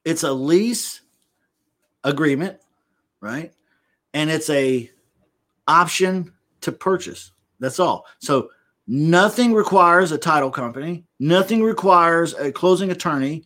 [0.05, 1.02] it's a lease
[2.05, 2.59] agreement,
[3.21, 3.53] right?
[4.15, 4.91] And it's a
[5.67, 6.33] option
[6.63, 7.33] to purchase.
[7.61, 8.07] That's all.
[8.19, 8.51] So
[8.87, 13.45] nothing requires a title company, nothing requires a closing attorney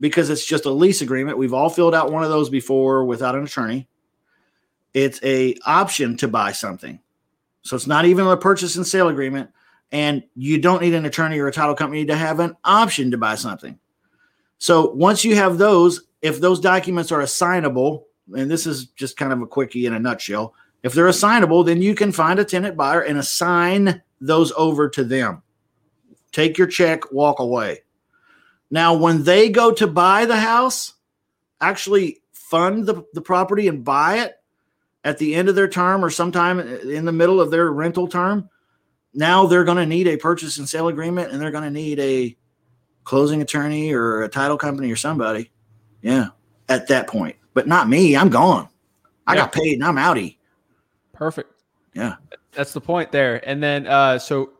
[0.00, 1.38] because it's just a lease agreement.
[1.38, 3.88] We've all filled out one of those before without an attorney.
[4.94, 7.00] It's a option to buy something.
[7.62, 9.50] So it's not even a purchase and sale agreement
[9.92, 13.18] and you don't need an attorney or a title company to have an option to
[13.18, 13.78] buy something.
[14.58, 19.32] So once you have those, if those documents are assignable, and this is just kind
[19.32, 22.76] of a quickie in a nutshell, if they're assignable, then you can find a tenant
[22.76, 25.42] buyer and assign those over to them.
[26.32, 27.82] Take your check, walk away.
[28.70, 30.94] Now, when they go to buy the house,
[31.60, 34.34] actually fund the, the property and buy it
[35.04, 38.48] at the end of their term or sometime in the middle of their rental term,
[39.14, 41.98] now they're going to need a purchase and sale agreement and they're going to need
[41.98, 42.36] a
[43.04, 45.50] closing attorney or a title company or somebody.
[46.02, 46.28] Yeah,
[46.68, 47.36] at that point.
[47.54, 48.16] But not me.
[48.16, 48.68] I'm gone.
[49.26, 49.40] I yeah.
[49.42, 50.36] got paid and I'm outie.
[51.12, 51.52] Perfect.
[51.94, 52.16] Yeah.
[52.52, 53.46] That's the point there.
[53.48, 54.50] And then, uh, so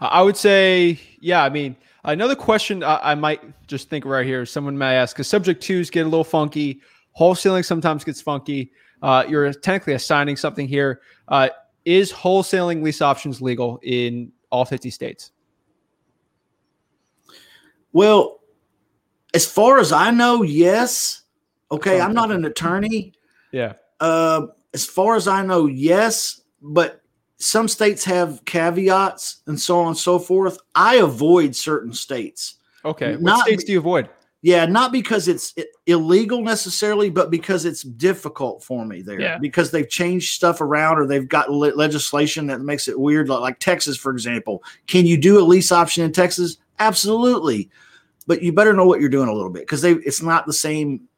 [0.00, 4.46] I would say, yeah, I mean, another question I, I might just think right here,
[4.46, 6.80] someone may ask, because subject twos get a little funky,
[7.18, 8.72] wholesaling sometimes gets funky.
[9.02, 11.00] Uh, you're technically assigning something here.
[11.26, 11.48] Uh,
[11.84, 15.32] is wholesaling lease options legal in all 50 states?
[17.92, 18.37] Well,
[19.34, 21.22] as far as I know, yes.
[21.70, 23.12] Okay, I'm not an attorney.
[23.52, 23.74] Yeah.
[24.00, 27.02] Uh, as far as I know, yes, but
[27.36, 30.58] some states have caveats and so on and so forth.
[30.74, 32.56] I avoid certain states.
[32.84, 33.12] Okay.
[33.12, 34.08] What not, states do you avoid?
[34.40, 35.54] Yeah, not because it's
[35.86, 39.20] illegal necessarily, but because it's difficult for me there.
[39.20, 39.38] Yeah.
[39.38, 43.28] Because they've changed stuff around or they've got le- legislation that makes it weird.
[43.28, 44.62] Like, like Texas, for example.
[44.86, 46.58] Can you do a lease option in Texas?
[46.78, 47.68] Absolutely.
[48.28, 50.52] But you better know what you're doing a little bit because they it's not the
[50.52, 51.08] same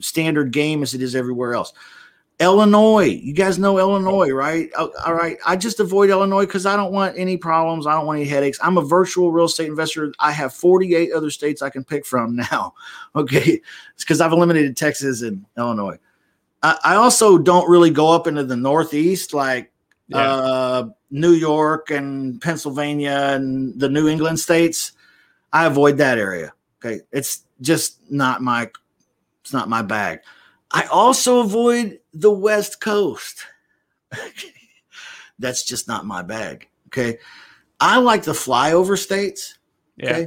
[0.00, 1.72] standard game as it is everywhere else.
[2.38, 3.04] Illinois.
[3.04, 4.68] You guys know Illinois, right?
[4.76, 5.38] Oh, all right.
[5.46, 7.86] I just avoid Illinois because I don't want any problems.
[7.86, 8.58] I don't want any headaches.
[8.62, 10.12] I'm a virtual real estate investor.
[10.18, 12.74] I have 48 other states I can pick from now.
[13.14, 13.62] Okay.
[13.94, 15.98] It's because I've eliminated Texas and Illinois.
[16.62, 19.72] I, I, also don't really go up into the Northeast like
[20.08, 20.18] yeah.
[20.18, 24.92] uh, New York and Pennsylvania and the New England states.
[25.52, 26.52] I avoid that area.
[26.78, 27.00] Okay.
[27.12, 28.70] It's just not my
[29.42, 30.20] it's not my bag.
[30.72, 33.46] I also avoid the West Coast.
[35.38, 36.68] That's just not my bag.
[36.88, 37.18] Okay.
[37.78, 39.58] I like the flyover states.
[40.02, 40.22] Okay.
[40.22, 40.26] Yeah.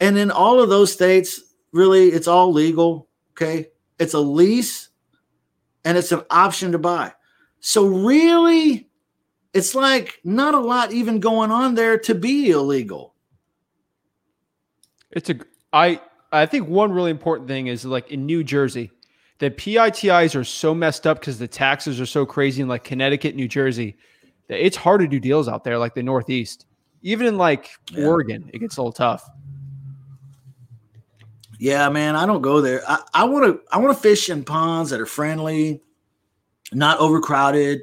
[0.00, 1.40] And in all of those states,
[1.72, 3.08] really, it's all legal.
[3.32, 3.68] Okay.
[3.98, 4.88] It's a lease
[5.84, 7.12] and it's an option to buy.
[7.60, 8.88] So, really,
[9.52, 13.14] it's like not a lot even going on there to be illegal.
[15.10, 15.38] It's a,
[15.72, 16.00] I,
[16.32, 18.90] I think one really important thing is like in New Jersey,
[19.38, 23.36] the PITIs are so messed up because the taxes are so crazy in like Connecticut,
[23.36, 23.96] New Jersey,
[24.48, 26.66] that it's hard to do deals out there like the Northeast.
[27.02, 28.06] Even in like yeah.
[28.06, 29.28] Oregon, it gets a little tough.
[31.60, 32.82] Yeah, man, I don't go there.
[33.14, 35.82] I want to I want to fish in ponds that are friendly,
[36.72, 37.82] not overcrowded.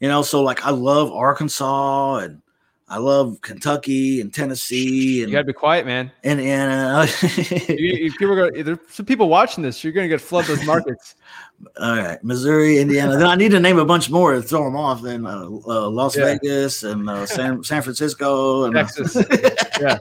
[0.00, 2.42] You know, so like I love Arkansas and
[2.86, 5.22] I love Kentucky and Tennessee.
[5.22, 6.12] And, you gotta be quiet, man.
[6.22, 7.06] And and uh,
[7.68, 9.82] you, people are there's some people watching this.
[9.82, 11.14] You're gonna get flood those markets.
[11.80, 13.16] All right, Missouri, Indiana.
[13.16, 15.00] then I need to name a bunch more to throw them off.
[15.00, 16.24] Then uh, uh, Las yeah.
[16.24, 19.16] Vegas and uh, San San Francisco and uh, Texas.
[19.80, 19.98] yeah,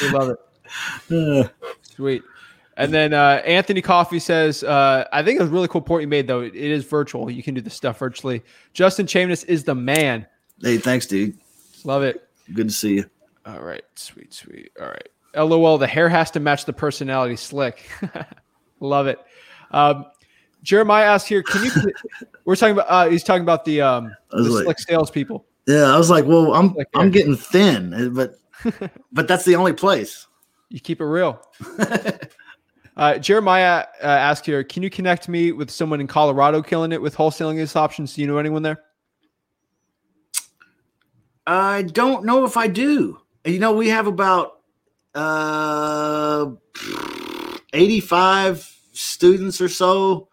[0.00, 0.36] we love
[1.08, 1.50] it.
[1.82, 2.22] Sweet.
[2.76, 6.08] And then uh, Anthony Coffee says, uh, I think it's a really cool point you
[6.08, 6.40] made, though.
[6.40, 7.30] It is virtual.
[7.30, 8.42] You can do the stuff virtually.
[8.72, 10.26] Justin Chamness is the man.
[10.60, 11.38] Hey, thanks, dude.
[11.84, 12.28] Love it.
[12.52, 13.10] Good to see you.
[13.46, 13.84] All right.
[13.94, 14.72] Sweet, sweet.
[14.80, 15.08] All right.
[15.36, 17.36] LOL, the hair has to match the personality.
[17.36, 17.88] Slick.
[18.80, 19.18] Love it.
[19.70, 20.06] Um,
[20.62, 21.70] Jeremiah asked here, can you
[22.44, 25.44] we're talking about uh, he's talking about the um the like, slick salespeople.
[25.66, 28.34] Yeah, I was like, well, I'm I'm getting thin, eh, but
[29.12, 30.26] but that's the only place.
[30.70, 31.40] You keep it real.
[32.96, 37.00] uh, Jeremiah uh, asked here, can you connect me with someone in Colorado killing it
[37.00, 38.14] with wholesaling lease options?
[38.14, 38.83] Do you know anyone there?
[41.46, 43.20] I don't know if I do.
[43.44, 44.60] You know, we have about
[45.14, 46.50] uh,
[47.72, 50.28] 85 students or so.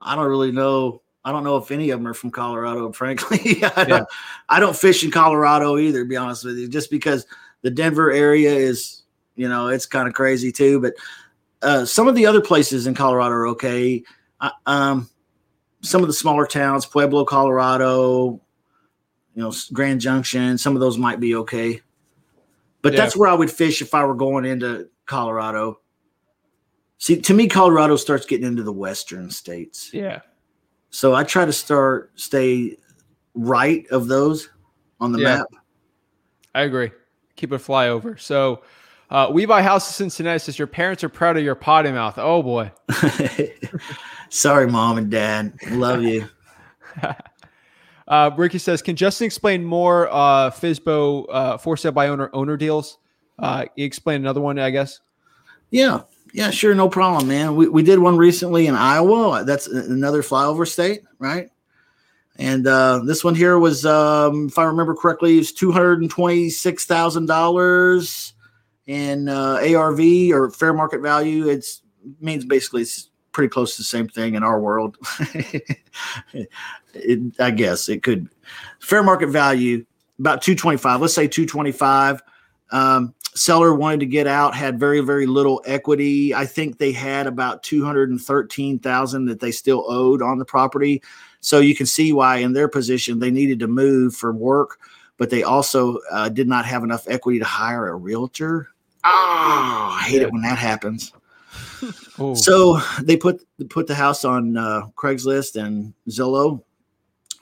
[0.00, 1.02] I don't really know.
[1.24, 3.62] I don't know if any of them are from Colorado, frankly.
[3.76, 4.08] I, don't,
[4.48, 7.26] I don't fish in Colorado either, to be honest with you, just because
[7.62, 9.02] the Denver area is,
[9.36, 10.80] you know, it's kind of crazy too.
[10.80, 10.94] But
[11.62, 14.02] uh, some of the other places in Colorado are okay.
[14.40, 15.08] Uh, um,
[15.80, 18.40] some of the smaller towns, Pueblo, Colorado,
[19.34, 21.80] you know, Grand Junction, some of those might be okay.
[22.82, 23.00] But yeah.
[23.00, 25.80] that's where I would fish if I were going into Colorado.
[26.98, 29.92] See, to me, Colorado starts getting into the western states.
[29.92, 30.20] Yeah.
[30.90, 32.76] So I try to start stay
[33.34, 34.50] right of those
[35.00, 35.36] on the Yeah.
[35.36, 35.46] map.
[36.54, 36.92] I agree.
[37.36, 38.20] Keep it flyover.
[38.20, 38.62] So,
[39.10, 40.38] uh, we buy houses in Cincinnati.
[40.38, 42.18] Says your parents are proud of your potty mouth.
[42.18, 42.70] Oh boy.
[44.28, 45.54] Sorry, mom and dad.
[45.70, 46.28] Love you.
[48.08, 52.56] Uh, Ricky says, can Justin explain more uh, FSBO uh, for sale by owner owner
[52.56, 52.98] deals?
[53.38, 55.00] Uh, explain another one, I guess.
[55.70, 56.02] Yeah.
[56.34, 56.74] Yeah, sure.
[56.74, 57.56] No problem, man.
[57.56, 59.44] We, we did one recently in Iowa.
[59.44, 61.50] That's another flyover state, right?
[62.36, 68.32] And uh, this one here was, um, if I remember correctly, is $226,000
[68.86, 70.00] in uh, ARV
[70.32, 71.48] or fair market value.
[71.48, 71.82] It's
[72.20, 74.96] means basically it's pretty close to the same thing in our world.
[76.94, 78.28] it, I guess it could
[78.80, 79.84] fair market value
[80.18, 81.00] about 225.
[81.00, 82.22] Let's say 225.
[82.70, 86.34] Um, seller wanted to get out, had very, very little equity.
[86.34, 91.02] I think they had about 213,000 that they still owed on the property.
[91.40, 94.78] So you can see why in their position they needed to move for work,
[95.16, 98.68] but they also uh, did not have enough equity to hire a realtor.
[99.04, 100.28] Ah, I hate Yeah.
[100.28, 101.12] it when that happens.
[102.34, 106.62] So they put put the house on uh, Craigslist and Zillow,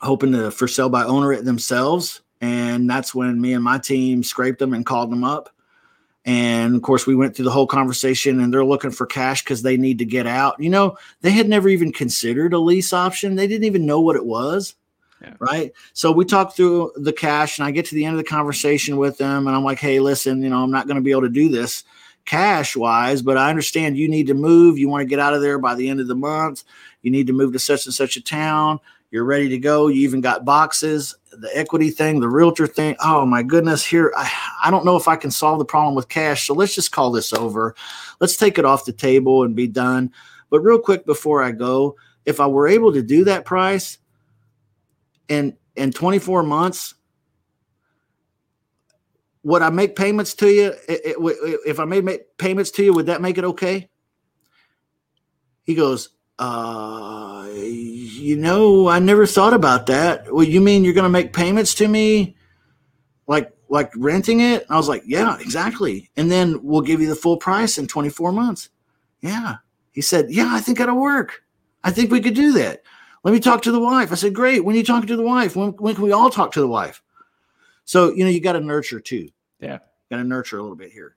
[0.00, 2.20] hoping to for sale by owner it themselves.
[2.40, 5.50] And that's when me and my team scraped them and called them up.
[6.24, 9.62] And of course, we went through the whole conversation, and they're looking for cash because
[9.62, 10.60] they need to get out.
[10.60, 13.36] You know, they had never even considered a lease option.
[13.36, 14.74] They didn't even know what it was.
[15.22, 15.34] Yeah.
[15.38, 15.72] Right.
[15.92, 18.96] So we talked through the cash, and I get to the end of the conversation
[18.96, 21.22] with them, and I'm like, hey, listen, you know, I'm not going to be able
[21.22, 21.84] to do this
[22.24, 24.78] cash wise, but I understand you need to move.
[24.78, 26.64] You want to get out of there by the end of the month.
[27.02, 28.78] You need to move to such and such a town.
[29.10, 29.88] You're ready to go.
[29.88, 32.94] You even got boxes, the equity thing, the realtor thing.
[33.00, 34.30] Oh my goodness, here I,
[34.64, 36.46] I don't know if I can solve the problem with cash.
[36.46, 37.74] So let's just call this over.
[38.20, 40.12] Let's take it off the table and be done.
[40.48, 43.98] But real quick before I go, if I were able to do that price
[45.28, 46.94] in in 24 months,
[49.42, 50.74] would I make payments to you?
[50.86, 53.88] If I made make payments to you, would that make it okay?
[55.64, 57.46] He goes, uh,
[58.20, 60.32] you know, I never thought about that.
[60.32, 62.36] Well, you mean you're going to make payments to me,
[63.26, 64.62] like like renting it?
[64.62, 66.10] And I was like, yeah, exactly.
[66.16, 68.68] And then we'll give you the full price in 24 months.
[69.20, 69.56] Yeah.
[69.92, 71.42] He said, yeah, I think that'll work.
[71.84, 72.82] I think we could do that.
[73.22, 74.12] Let me talk to the wife.
[74.12, 74.64] I said, great.
[74.64, 75.54] When are you talking to the wife?
[75.56, 77.02] When, when can we all talk to the wife?
[77.84, 79.28] So, you know, you got to nurture too.
[79.60, 79.78] Yeah.
[80.10, 81.16] Got to nurture a little bit here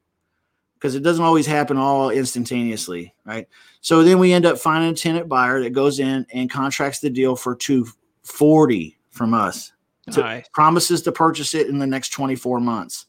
[0.84, 3.48] because it doesn't always happen all instantaneously, right?
[3.80, 7.10] So then we end up finding a tenant buyer that goes in and contracts the
[7.10, 9.72] deal for 240 from us.
[10.12, 10.46] to- Nice.
[10.52, 13.06] Promises to purchase it in the next 24 months.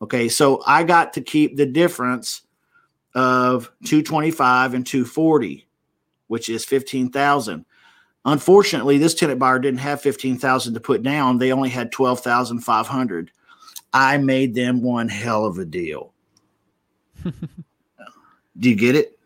[0.00, 2.42] Okay, so I got to keep the difference
[3.16, 5.66] of 225 and 240,
[6.28, 7.64] which is 15,000.
[8.24, 11.38] Unfortunately, this tenant buyer didn't have 15,000 to put down.
[11.38, 13.32] They only had 12,500.
[13.92, 16.11] I made them one hell of a deal.
[18.58, 19.18] Do you get it?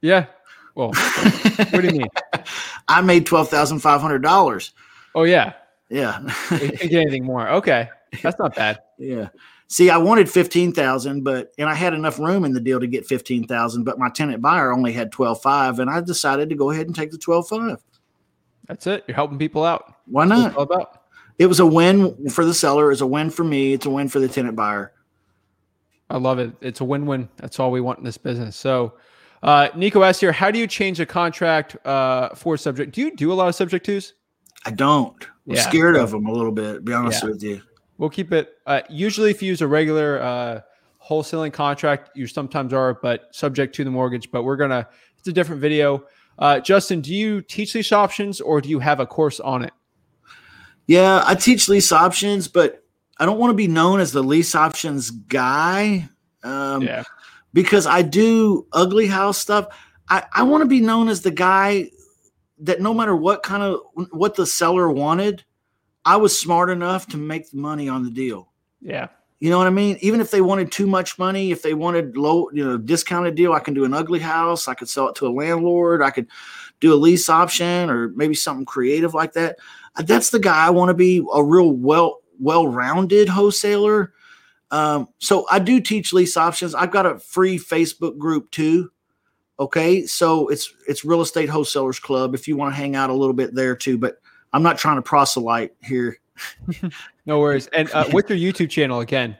[0.00, 0.26] Yeah.
[0.74, 2.08] Well, what do you mean?
[2.88, 4.72] I made twelve thousand five hundred dollars.
[5.14, 5.54] Oh yeah.
[5.90, 6.20] Yeah,
[6.50, 7.48] You get anything more.
[7.48, 7.88] Okay.
[8.22, 8.80] That's not bad.
[8.98, 9.28] yeah.
[9.68, 12.86] See, I wanted fifteen thousand, but and I had enough room in the deal to
[12.86, 16.54] get fifteen thousand, but my tenant buyer only had twelve five, and I decided to
[16.54, 17.82] go ahead and take the twelve five.
[18.66, 19.04] That's it.
[19.08, 19.94] You're helping people out.
[20.06, 20.54] Why not?
[20.56, 21.02] all about.
[21.38, 22.92] It was a win for the seller.
[22.92, 23.72] It's a win for me.
[23.72, 24.92] It's a win for the tenant buyer.
[26.10, 26.52] I love it.
[26.60, 27.28] It's a win-win.
[27.36, 28.56] That's all we want in this business.
[28.56, 28.94] So,
[29.42, 32.94] uh, Nico asks here, how do you change a contract uh, for subject?
[32.94, 34.14] Do you do a lot of subject twos?
[34.64, 35.22] I don't.
[35.48, 35.62] I'm Yeah.
[35.68, 36.74] scared of them a little bit.
[36.74, 37.28] To be honest Yeah.
[37.30, 37.62] with you.
[37.98, 38.54] We'll keep it.
[38.66, 40.60] Uh, usually, if you use a regular uh,
[41.04, 44.30] wholesaling contract, you sometimes are, but subject to the mortgage.
[44.30, 44.88] But we're gonna.
[45.18, 46.04] It's a different video.
[46.38, 49.72] Uh, Justin, do you teach lease options or do you have a course on it?
[50.86, 52.84] Yeah, I teach lease options, but
[53.18, 56.08] I don't want to be known as the lease options guy.
[56.42, 57.02] Um, yeah,
[57.52, 59.66] because I do ugly house stuff.
[60.08, 61.90] I, I want to be known as the guy
[62.60, 65.44] that no matter what kind of what the seller wanted,
[66.04, 68.52] I was smart enough to make the money on the deal.
[68.80, 69.08] yeah,
[69.40, 69.98] You know what I mean?
[70.00, 73.52] Even if they wanted too much money, if they wanted low, you know, discounted deal,
[73.52, 74.68] I can do an ugly house.
[74.68, 76.02] I could sell it to a landlord.
[76.02, 76.28] I could
[76.80, 79.56] do a lease option or maybe something creative like that.
[79.96, 84.12] That's the guy I want to be a real well well-rounded wholesaler.
[84.70, 86.74] Um, so I do teach lease options.
[86.74, 88.90] I've got a free Facebook group too.
[89.60, 93.14] Okay, so it's it's Real Estate Wholesalers Club if you want to hang out a
[93.14, 93.98] little bit there too.
[93.98, 94.20] But
[94.52, 96.18] I'm not trying to proselyte here.
[97.26, 97.66] no worries.
[97.68, 99.36] And uh, what's your YouTube channel again?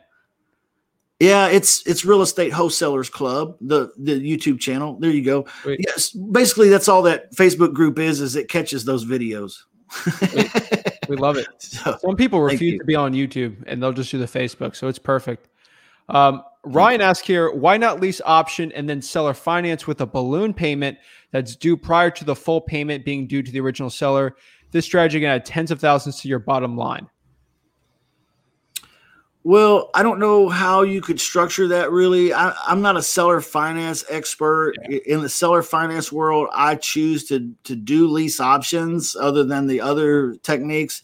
[1.20, 4.98] Yeah, it's it's Real Estate Wholesalers Club, the the YouTube channel.
[4.98, 5.46] There you go.
[5.64, 5.80] Wait.
[5.84, 8.20] Yes, basically that's all that Facebook group is.
[8.20, 9.58] Is it catches those videos.
[11.08, 11.46] We love it.
[11.58, 12.78] So, Some people refuse you.
[12.78, 15.48] to be on YouTube and they'll just do the Facebook, so it's perfect.
[16.08, 20.54] Um, Ryan asks here, why not lease option and then seller finance with a balloon
[20.54, 20.98] payment
[21.30, 24.36] that's due prior to the full payment being due to the original seller?
[24.70, 27.08] This strategy can add tens of thousands to your bottom line.
[29.48, 31.90] Well, I don't know how you could structure that.
[31.90, 36.50] Really, I, I'm not a seller finance expert I- in the seller finance world.
[36.52, 41.02] I choose to to do lease options other than the other techniques.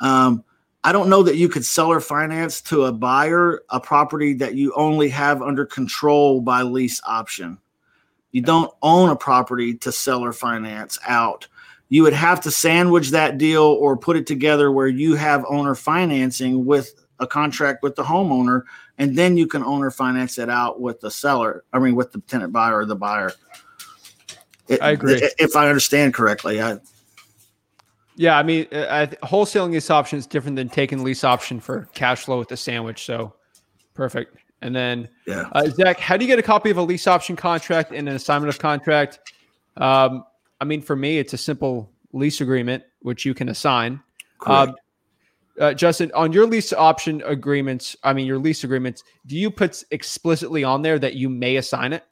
[0.00, 0.42] Um,
[0.82, 4.72] I don't know that you could seller finance to a buyer a property that you
[4.74, 7.58] only have under control by lease option.
[8.32, 11.46] You don't own a property to seller finance out.
[11.90, 15.76] You would have to sandwich that deal or put it together where you have owner
[15.76, 18.62] financing with a contract with the homeowner,
[18.98, 21.64] and then you can owner finance it out with the seller.
[21.72, 23.32] I mean, with the tenant buyer or the buyer.
[24.68, 25.20] It- I agree.
[25.38, 26.78] If I understand correctly, I,
[28.16, 31.88] Yeah, I mean, uh, I, wholesaling lease option is different than taking lease option for
[31.94, 33.04] cash flow with the sandwich.
[33.04, 33.32] So
[33.94, 34.36] perfect.
[34.60, 35.48] And then yeah.
[35.52, 38.16] Uh, Zach, how do you get a copy of a lease option contract and an
[38.16, 39.20] assignment of contract?
[39.76, 40.24] Um,
[40.60, 44.00] I mean, for me, it's a simple lease agreement which you can assign.
[44.44, 44.72] Uh,
[45.58, 49.82] uh, Justin, on your lease option agreements, I mean your lease agreements, do you put
[49.90, 52.04] explicitly on there that you may assign it?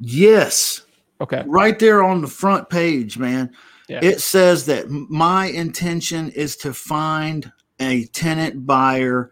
[0.00, 0.82] yes.
[1.20, 1.44] Okay.
[1.46, 3.52] right there on the front page, man.
[3.88, 4.00] Yeah.
[4.02, 9.30] It says that my intention is to find a tenant buyer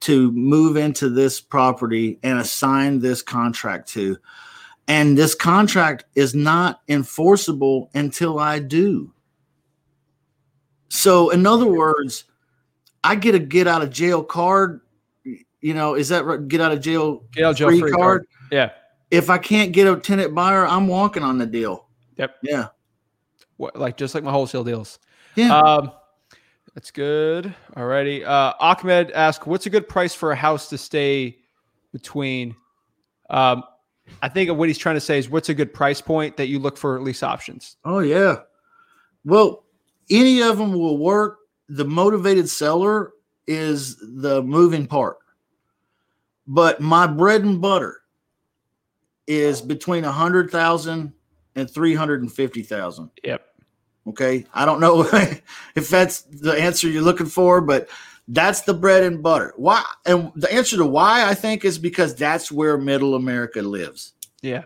[0.00, 4.18] to move into this property and assign this contract to.
[4.86, 9.13] And this contract is not enforceable until I do.
[10.88, 12.24] So, in other words,
[13.02, 14.80] I get a get out of jail card.
[15.60, 16.46] You know, is that right?
[16.46, 18.00] Get out of jail Get out jail free free card?
[18.00, 18.26] card.
[18.50, 18.70] Yeah.
[19.10, 21.88] If I can't get a tenant buyer, I'm walking on the deal.
[22.16, 22.36] Yep.
[22.42, 22.68] Yeah.
[23.56, 24.98] What, like just like my wholesale deals.
[25.36, 25.56] Yeah.
[25.56, 25.92] Um,
[26.74, 27.54] that's good.
[27.76, 28.24] Alrighty.
[28.24, 31.38] Uh, Ahmed asked, "What's a good price for a house to stay
[31.92, 32.56] between?"
[33.30, 33.62] Um,
[34.20, 36.58] I think what he's trying to say is, "What's a good price point that you
[36.58, 38.40] look for lease options?" Oh yeah.
[39.24, 39.63] Well,
[40.10, 41.38] any of them will work.
[41.68, 43.12] The motivated seller
[43.46, 45.18] is the moving part.
[46.46, 48.00] But my bread and butter
[49.26, 51.12] is between a hundred thousand
[51.56, 53.10] and three hundred and fifty thousand.
[53.22, 53.42] Yep.
[54.08, 54.44] Okay.
[54.52, 55.02] I don't know
[55.74, 57.88] if that's the answer you're looking for, but
[58.28, 59.54] that's the bread and butter.
[59.56, 59.82] Why?
[60.04, 64.12] And the answer to why I think is because that's where middle America lives.
[64.42, 64.64] Yeah.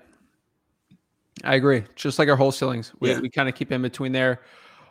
[1.44, 1.84] I agree.
[1.94, 3.20] Just like our wholesalings, we, Yeah.
[3.20, 4.40] we kind of keep in between there.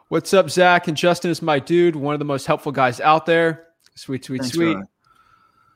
[0.09, 0.87] What's up, Zach?
[0.87, 3.67] And Justin is my dude, one of the most helpful guys out there.
[3.95, 4.77] Sweet, sweet, Thanks, sweet.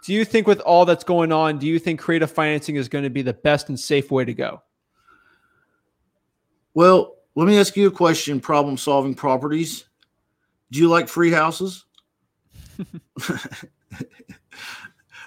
[0.06, 3.04] Do you think, with all that's going on, do you think creative financing is going
[3.04, 4.62] to be the best and safe way to go?
[6.74, 9.86] Well, let me ask you a question problem solving properties.
[10.72, 11.84] Do you like free houses?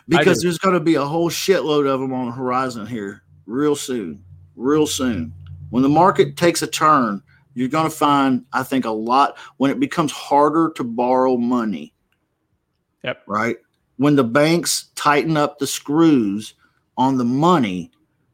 [0.08, 3.76] because there's going to be a whole shitload of them on the horizon here real
[3.76, 4.24] soon.
[4.56, 5.32] Real soon.
[5.70, 7.22] When the market takes a turn,
[7.54, 11.94] you're going to find, I think, a lot when it becomes harder to borrow money.
[13.02, 13.22] Yep.
[13.26, 13.56] Right?
[13.96, 16.54] When the banks tighten up the screws
[16.96, 17.90] on the money,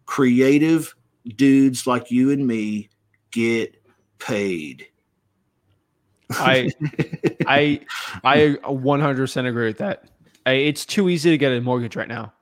[0.07, 0.95] creative
[1.37, 2.89] dudes like you and me
[3.31, 3.81] get
[4.19, 4.87] paid.
[6.31, 6.71] I
[7.47, 7.81] I
[8.25, 10.05] I 100% agree with that.
[10.47, 12.33] It's too easy to get a mortgage right now.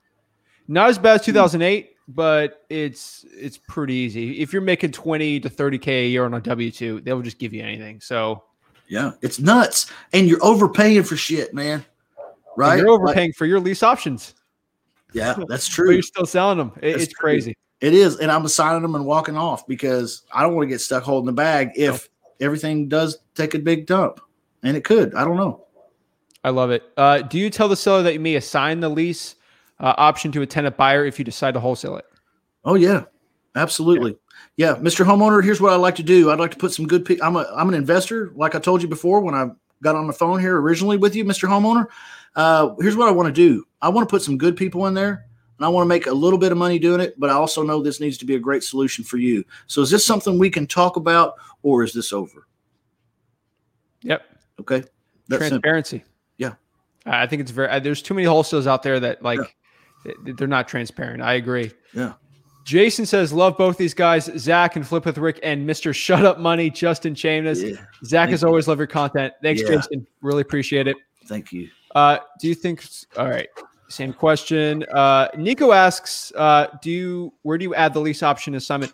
[0.69, 1.33] Not as bad as hmm.
[1.33, 4.41] 2008, but it's it's pretty easy.
[4.41, 7.63] If you're making 20 to 30k a year on a W2, they'll just give you
[7.63, 8.01] anything.
[8.01, 8.45] So
[8.89, 11.85] Yeah, it's nuts, and you're overpaying for shit, man.
[12.17, 12.25] and
[12.57, 12.79] Right?
[12.79, 14.35] you're Like- overpaying for your lease options,
[15.13, 15.93] yeah, that's but true.
[15.93, 16.73] you're still selling them.
[16.81, 17.21] It- it's true.
[17.21, 17.57] crazy.
[17.81, 20.81] It is, and I'm assigning them and walking off because I don't want to get
[20.81, 22.09] stuck holding the bag if
[22.41, 24.21] everything does take a big dump,
[24.65, 25.15] and it could.
[25.15, 25.67] I don't know.
[26.43, 26.83] I love it.
[26.97, 29.35] Uh, do you tell the seller that you may assign the lease
[29.81, 32.05] uh, option to a tenant buyer if you decide to wholesale it?
[32.65, 33.05] Oh yeah,
[33.55, 34.17] absolutely.
[34.57, 35.05] Yeah, Mr.
[35.05, 36.31] Homeowner, here's what I like to do.
[36.31, 37.05] I'd like to put some good.
[37.05, 39.51] Pe- I'm a I'm an investor, like I told you before when I
[39.83, 41.49] got on the phone here originally with you, Mr.
[41.49, 41.87] Homeowner.
[42.37, 43.65] Uh, here's what I want to do.
[43.81, 45.27] I want to put some good people in there,
[45.59, 47.19] and I want to make a little bit of money doing it.
[47.19, 49.45] But I also know this needs to be a great solution for you.
[49.67, 52.47] So is this something we can talk about, or is this over?
[54.03, 54.23] Yep.
[54.61, 54.81] Okay,
[55.29, 55.49] that's simple.
[55.49, 56.05] transparency.
[56.37, 56.55] Yeah.
[57.07, 57.69] I think it's very.
[57.69, 59.55] uh, There's too many wholesales out there that like th-
[60.25, 61.23] they're not transparent.
[61.23, 61.71] I agree.
[61.93, 62.15] Yeah.
[62.65, 66.39] Jason says, "Love both these guys, Zach and Flip with Rick, and Mister Shut Up
[66.39, 67.63] Money, Justin Chamness.
[67.63, 68.49] Yeah, Zach, Thank as you.
[68.49, 69.33] always, love your content.
[69.43, 69.77] Thanks, Yeah.
[69.77, 70.07] Jason.
[70.21, 70.97] Really appreciate it.
[71.27, 71.69] thank you.
[71.95, 72.85] Uh, do you think?
[73.17, 73.49] All right.
[73.89, 74.85] Same question.
[74.93, 78.93] Uh, Nico asks, uh, "Do you where do you add the lease option assignment?"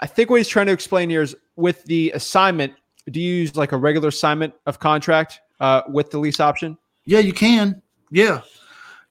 [0.00, 2.74] I think what he's trying to explain here is with the assignment.
[3.10, 6.76] Do you use like a regular assignment of contract uh, with the lease option?
[7.06, 7.80] Yeah, you can.
[8.10, 8.42] Yeah,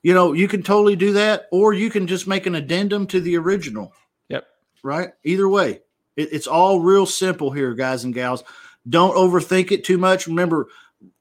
[0.03, 3.19] you know you can totally do that, or you can just make an addendum to
[3.19, 3.93] the original.
[4.29, 4.45] Yep.
[4.83, 5.09] Right.
[5.23, 5.81] Either way,
[6.15, 8.43] it, it's all real simple here, guys and gals.
[8.89, 10.27] Don't overthink it too much.
[10.27, 10.69] Remember,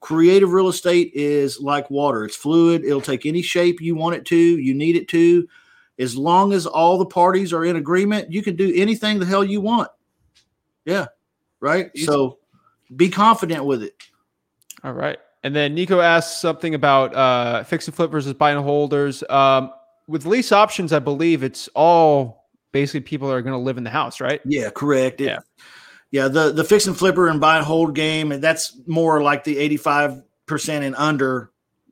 [0.00, 4.24] creative real estate is like water it's fluid it'll take any shape you want it
[4.24, 5.46] to you need it to
[5.98, 9.44] as long as all the parties are in agreement you can do anything the hell
[9.44, 9.88] you want
[10.84, 11.06] yeah
[11.60, 12.38] right so
[12.94, 13.94] be confident with it
[14.82, 18.62] all right and then nico asks something about uh fix and flip versus buy and
[18.62, 19.70] holders um
[20.08, 23.90] with lease options i believe it's all basically people are going to live in the
[23.90, 25.38] house right yeah correct yeah
[26.10, 29.44] yeah, the the fix and flipper and buy and hold game, and that's more like
[29.44, 31.50] the eighty five percent and under,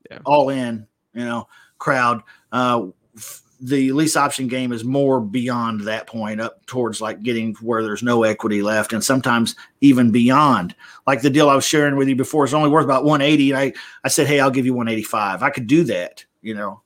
[0.09, 0.19] yeah.
[0.25, 1.47] all in, you know,
[1.77, 2.21] crowd.
[2.51, 2.87] Uh,
[3.17, 7.83] f- the lease option game is more beyond that point, up towards like getting where
[7.83, 10.75] there's no equity left, and sometimes even beyond.
[11.07, 13.59] Like the deal I was sharing with you before is only worth about 180, and
[13.59, 15.43] I I said, hey, I'll give you 185.
[15.43, 16.81] I could do that, you know.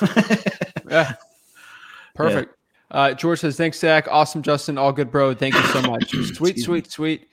[0.88, 1.14] yeah,
[2.14, 2.54] perfect.
[2.90, 4.06] Uh, George says, thanks, Zach.
[4.10, 4.78] Awesome, Justin.
[4.78, 5.34] All good, bro.
[5.34, 6.10] Thank you so much.
[6.34, 7.28] sweet, sweet, sweet.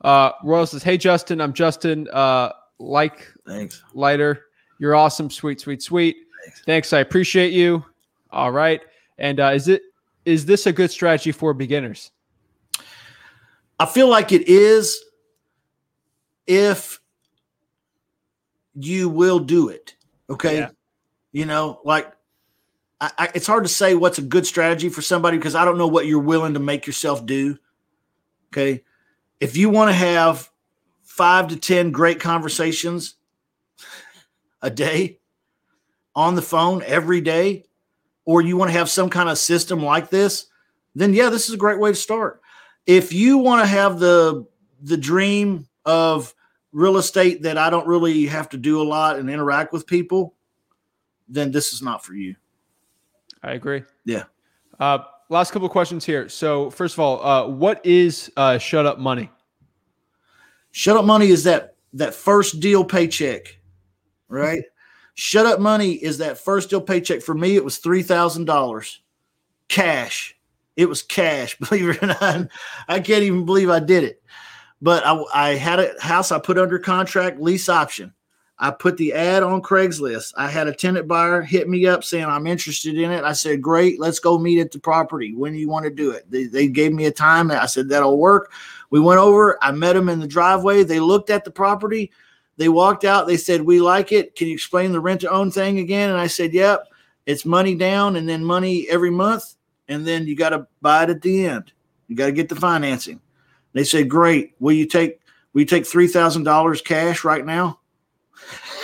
[0.00, 1.40] Uh, Royal says, hey, Justin.
[1.40, 2.08] I'm Justin.
[2.12, 3.82] Uh, like, thanks.
[3.94, 4.46] Lighter.
[4.78, 5.28] You're awesome.
[5.30, 6.16] Sweet, sweet, sweet.
[6.44, 6.62] Thanks.
[6.64, 6.92] thanks.
[6.92, 7.84] I appreciate you.
[8.32, 8.80] All right.
[9.18, 9.82] And uh, is it
[10.24, 12.10] is this a good strategy for beginners?
[13.78, 15.02] I feel like it is
[16.46, 17.00] if
[18.74, 19.94] you will do it.
[20.30, 20.58] Okay.
[20.58, 20.70] Yeah.
[21.32, 22.12] You know, like
[23.00, 25.88] I, it's hard to say what's a good strategy for somebody because I don't know
[25.88, 27.58] what you're willing to make yourself do.
[28.52, 28.84] Okay.
[29.40, 30.48] If you want to have
[31.02, 33.16] five to 10 great conversations
[34.60, 35.18] a day
[36.14, 37.64] on the phone every day,
[38.24, 40.46] or you want to have some kind of system like this,
[40.94, 42.40] then yeah, this is a great way to start.
[42.86, 44.46] If you want to have the
[44.82, 46.34] the dream of
[46.72, 50.34] real estate that I don't really have to do a lot and interact with people,
[51.28, 52.34] then this is not for you.
[53.42, 53.84] I agree.
[54.04, 54.24] Yeah.
[54.80, 54.98] Uh,
[55.28, 56.28] last couple of questions here.
[56.28, 59.30] So, first of all, uh, what is uh, shut up money?
[60.72, 63.58] Shut up money is that that first deal paycheck,
[64.28, 64.64] right?
[65.14, 67.22] Shut up money is that first deal paycheck.
[67.22, 69.00] For me, it was three thousand dollars,
[69.68, 70.36] cash.
[70.76, 71.58] It was cash.
[71.68, 72.48] Believe it or not,
[72.88, 74.22] I can't even believe I did it.
[74.80, 78.12] But I, I had a house I put under contract, lease option.
[78.58, 80.34] I put the ad on Craigslist.
[80.36, 83.24] I had a tenant buyer hit me up saying I'm interested in it.
[83.24, 85.34] I said, "Great, let's go meet at the property.
[85.34, 87.50] When do you want to do it?" They, they gave me a time.
[87.50, 88.52] I said that'll work.
[88.90, 89.58] We went over.
[89.62, 90.84] I met them in the driveway.
[90.84, 92.12] They looked at the property.
[92.56, 93.26] They walked out.
[93.26, 94.34] They said, "We like it.
[94.34, 96.88] Can you explain the rent to own thing again?" And I said, "Yep.
[97.24, 99.54] It's money down and then money every month,
[99.88, 101.72] and then you got to buy it at the end.
[102.08, 103.20] You got to get the financing."
[103.72, 104.54] They said, "Great.
[104.60, 105.20] Will you take
[105.52, 107.80] will you take three thousand dollars cash right now?"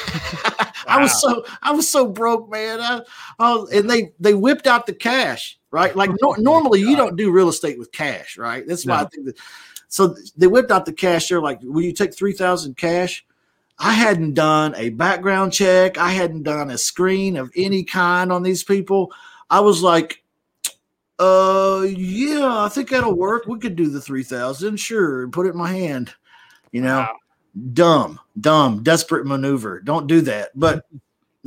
[0.88, 2.80] I was so I was so broke, man.
[2.80, 3.02] I,
[3.38, 5.94] I was, and they they whipped out the cash, right?
[5.94, 8.66] Like no, oh normally you don't do real estate with cash, right?
[8.66, 9.02] That's why no.
[9.02, 9.36] I think that.
[9.88, 11.28] So they whipped out the cash.
[11.28, 13.24] They're like, "Will you take three thousand cash?"
[13.78, 15.98] I hadn't done a background check.
[15.98, 19.12] I hadn't done a screen of any kind on these people.
[19.50, 20.22] I was like,
[21.18, 23.46] uh, yeah, I think that'll work.
[23.46, 26.12] We could do the 3000, sure, and put it in my hand,
[26.72, 26.98] you know.
[26.98, 27.16] Wow
[27.72, 29.80] dumb, dumb, desperate maneuver.
[29.80, 30.50] Don't do that.
[30.55, 30.84] But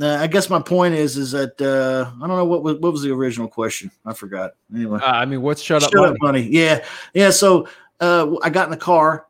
[0.00, 2.92] uh, I guess my point is, is that uh, I don't know what was what
[2.92, 3.90] was the original question.
[4.04, 4.52] I forgot.
[4.74, 6.12] Anyway, uh, I mean, what's shut up shut money?
[6.12, 6.42] up money?
[6.42, 6.84] Yeah,
[7.14, 7.30] yeah.
[7.30, 7.68] So
[8.00, 9.26] uh, I got in the car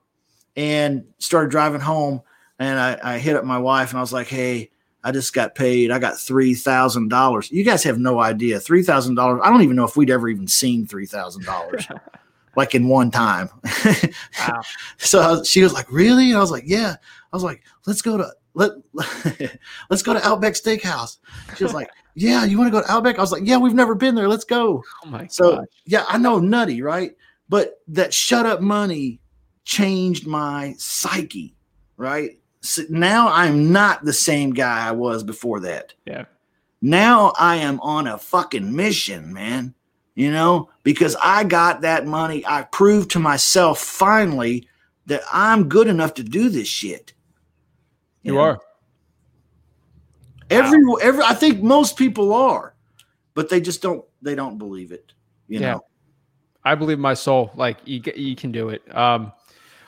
[0.56, 2.22] and started driving home,
[2.62, 4.70] and I, I hit up my wife and I was like, "Hey,
[5.04, 5.90] I just got paid.
[5.90, 7.50] I got three thousand dollars.
[7.50, 8.60] You guys have no idea.
[8.60, 9.40] Three thousand dollars.
[9.42, 11.86] I don't even know if we'd ever even seen three thousand dollars."
[12.56, 13.48] like in one time.
[14.38, 14.60] wow.
[14.98, 16.96] So she was like, "Really?" And I was like, "Yeah."
[17.32, 18.72] I was like, "Let's go to let
[19.90, 21.18] let's go to Outback Steakhouse."
[21.56, 23.74] She was like, "Yeah, you want to go to Outback?" I was like, "Yeah, we've
[23.74, 24.28] never been there.
[24.28, 25.66] Let's go." Oh my so gosh.
[25.86, 27.12] yeah, I know nutty, right?
[27.48, 29.20] But that shut up money
[29.64, 31.54] changed my psyche,
[31.96, 32.38] right?
[32.62, 35.94] So now I'm not the same guy I was before that.
[36.06, 36.24] Yeah.
[36.80, 39.74] Now I am on a fucking mission, man
[40.14, 42.44] you know, because I got that money.
[42.46, 44.68] I proved to myself finally
[45.06, 47.12] that I'm good enough to do this shit.
[48.22, 48.44] You, you know?
[48.44, 48.60] are.
[50.50, 50.96] Every wow.
[50.96, 52.74] every I think most people are,
[53.34, 55.12] but they just don't they don't believe it.
[55.48, 55.72] You yeah.
[55.72, 55.84] know.
[56.64, 57.50] I believe my soul.
[57.56, 58.82] Like you you can do it.
[58.94, 59.32] Um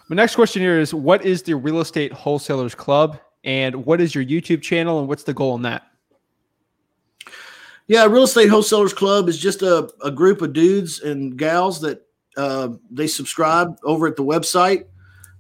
[0.09, 4.15] my next question here is what is the real estate wholesalers club and what is
[4.15, 5.87] your YouTube channel and what's the goal in that?
[7.87, 12.07] Yeah, Real Estate Wholesalers Club is just a, a group of dudes and gals that
[12.37, 14.87] uh, they subscribe over at the website.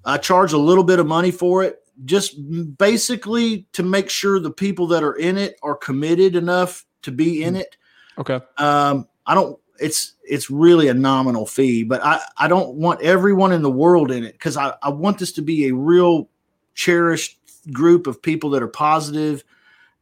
[0.04, 2.36] I charge a little bit of money for it, just
[2.76, 7.42] basically to make sure the people that are in it are committed enough to be
[7.42, 7.78] in it.
[8.18, 8.40] Okay.
[8.58, 9.58] Um, I don't.
[9.80, 14.10] It's it's really a nominal fee, but I I don't want everyone in the world
[14.10, 16.28] in it because I I want this to be a real
[16.74, 17.38] cherished
[17.72, 19.44] group of people that are positive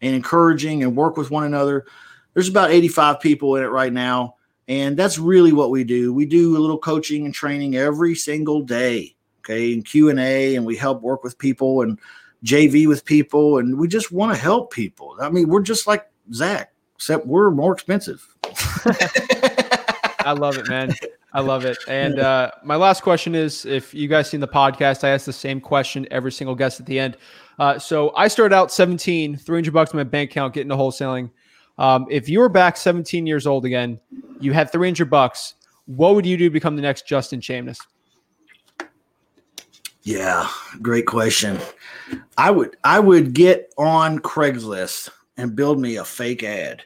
[0.01, 1.87] and encouraging and work with one another.
[2.35, 4.37] There's about 85 people in it right now,
[4.69, 6.13] and that's really what we do.
[6.13, 10.57] We do a little coaching and training every single day, okay, and Q and A,
[10.57, 11.99] and we help work with people and
[12.45, 15.17] JV with people, and we just want to help people.
[15.21, 18.27] I mean, we're just like Zach, except we're more expensive.
[20.25, 20.93] I love it, man.
[21.33, 21.79] I love it.
[21.89, 25.33] And uh, my last question is if you guys seen the podcast, I ask the
[25.33, 27.17] same question every single guest at the end.
[27.59, 31.31] Uh, so I started out 17, 300 bucks in my bank account, getting to wholesaling.
[31.79, 33.99] Um, if you were back 17 years old again,
[34.41, 35.55] you had 300 bucks,
[35.87, 37.79] what would you do to become the next Justin Chamness?
[40.03, 40.49] Yeah,
[40.81, 41.59] great question.
[42.37, 46.83] I would I would get on Craigslist and build me a fake ad.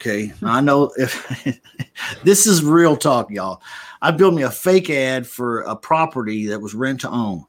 [0.00, 0.32] Okay.
[0.42, 1.60] I know if
[2.22, 3.62] this is real talk, y'all.
[4.00, 7.44] I built me a fake ad for a property that was rent to own.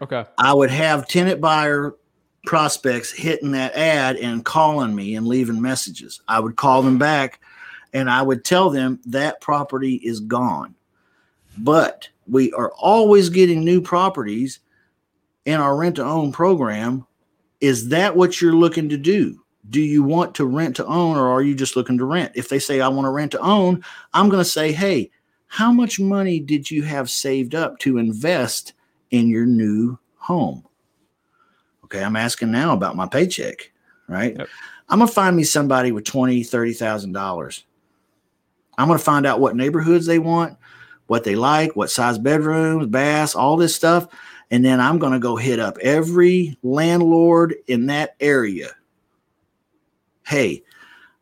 [0.00, 0.24] Okay.
[0.38, 1.96] I would have tenant buyer
[2.46, 6.20] prospects hitting that ad and calling me and leaving messages.
[6.28, 7.40] I would call them back
[7.92, 10.76] and I would tell them that property is gone.
[11.58, 14.60] But we are always getting new properties
[15.46, 17.06] in our rent to own program.
[17.60, 19.42] Is that what you're looking to do?
[19.70, 22.32] Do you want to rent to own or are you just looking to rent?
[22.34, 23.84] If they say, I want to rent to own,
[24.14, 25.10] I'm going to say, hey,
[25.46, 28.74] how much money did you have saved up to invest
[29.10, 30.64] in your new home?
[31.84, 33.72] Okay, I'm asking now about my paycheck,
[34.08, 34.36] right?
[34.36, 34.48] Yep.
[34.90, 37.64] I'm going to find me somebody with twenty, thirty thousand dollars.
[38.76, 40.56] I'm going to find out what neighborhoods they want,
[41.06, 44.06] what they like, what size bedrooms, baths, all this stuff.
[44.50, 48.70] And then I'm going to go hit up every landlord in that area
[50.28, 50.62] hey,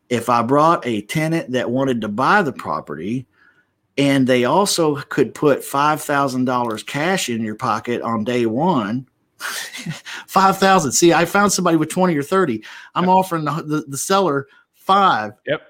[0.09, 3.25] if I brought a tenant that wanted to buy the property
[3.97, 9.07] and they also could put $5,000 cash in your pocket on day one,
[9.37, 10.91] 5,000.
[10.91, 12.63] See, I found somebody with 20 or 30.
[12.95, 13.13] I'm yep.
[13.13, 15.33] offering the, the, the, seller five.
[15.45, 15.61] Yep.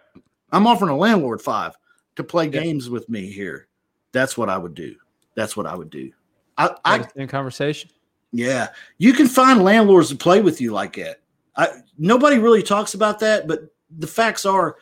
[0.52, 1.76] I'm offering a landlord five
[2.16, 2.64] to play yep.
[2.64, 3.68] games with me here.
[4.14, 4.96] That's what I would do.
[5.36, 6.12] That's what I would do.
[6.58, 7.92] I, I in conversation.
[8.32, 8.70] Yeah.
[8.98, 11.22] You can find landlords to play with you like that.
[11.58, 14.78] I, nobody really talks about that, but the facts are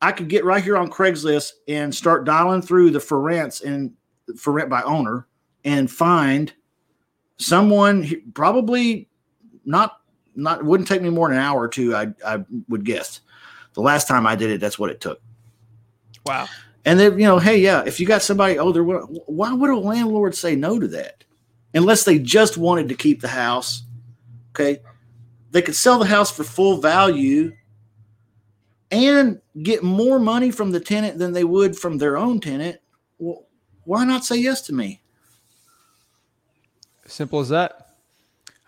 [0.00, 3.92] I could get right here on Craigslist and start dialing through the for rents and
[4.36, 5.26] for rent by owner
[5.64, 6.52] and find
[7.38, 9.08] someone probably
[9.64, 10.00] not
[10.36, 13.20] not wouldn't take me more than an hour or two I, I would guess.
[13.74, 15.20] The last time i did it that's what it took.
[16.26, 16.48] Wow.
[16.84, 20.34] And then you know hey yeah if you got somebody older why would a landlord
[20.34, 21.24] say no to that?
[21.74, 23.82] Unless they just wanted to keep the house
[24.50, 24.80] okay
[25.58, 27.52] they could sell the house for full value
[28.92, 32.78] and get more money from the tenant than they would from their own tenant.
[33.18, 33.44] Well,
[33.82, 35.02] why not say yes to me?
[37.06, 37.88] Simple as that.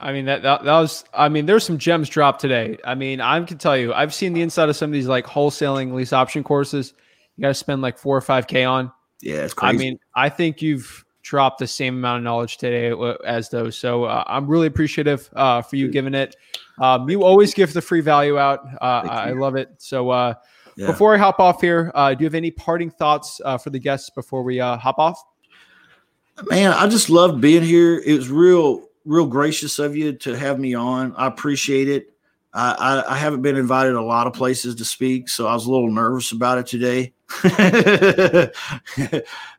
[0.01, 2.77] I mean that, that that was I mean there's some gems dropped today.
[2.85, 5.27] I mean I can tell you I've seen the inside of some of these like
[5.27, 6.93] wholesaling lease option courses.
[7.37, 8.91] You got to spend like four or five k on.
[9.21, 9.77] Yeah, it's crazy.
[9.77, 12.93] I mean I think you've dropped the same amount of knowledge today
[13.25, 13.77] as those.
[13.77, 16.35] So uh, I'm really appreciative uh, for you giving it.
[16.81, 18.67] Um, you always give the free value out.
[18.81, 19.71] Uh, I love it.
[19.79, 20.35] So uh,
[20.77, 20.87] yeah.
[20.87, 23.79] before I hop off here, uh, do you have any parting thoughts uh, for the
[23.79, 25.23] guests before we uh, hop off?
[26.49, 27.99] Man, I just love being here.
[27.99, 31.15] It was real, real gracious of you to have me on.
[31.17, 32.15] I appreciate it.
[32.55, 35.67] I, I, I haven't been invited a lot of places to speak, so I was
[35.67, 37.13] a little nervous about it today.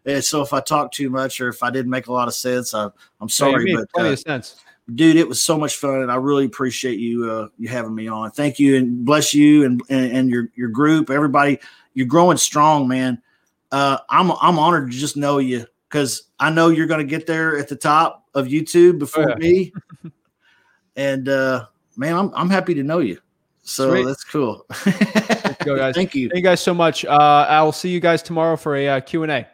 [0.06, 2.34] and so if I talk too much or if I didn't make a lot of
[2.34, 2.90] sense, I,
[3.22, 3.76] am sorry.
[3.76, 4.56] but plenty uh, of sense
[4.94, 8.08] dude, it was so much fun, and I really appreciate you uh, you having me
[8.08, 8.32] on.
[8.32, 11.60] Thank you, and bless you and and, and your your group, everybody.
[11.94, 13.22] You're growing strong, man.
[13.72, 17.28] Uh, I'm I'm honored to just know you because I know you're going to get
[17.28, 19.36] there at the top of YouTube before oh, yeah.
[19.36, 19.74] me.
[20.96, 21.66] and uh,
[21.98, 23.20] man, I'm I'm happy to know you.
[23.64, 24.06] So Sweet.
[24.06, 24.66] that's cool.
[25.64, 25.96] go, guys.
[25.96, 26.30] Thank you.
[26.30, 27.06] Thank you guys so much.
[27.06, 29.48] Uh, I will see you guys tomorrow for a uh, Q&A.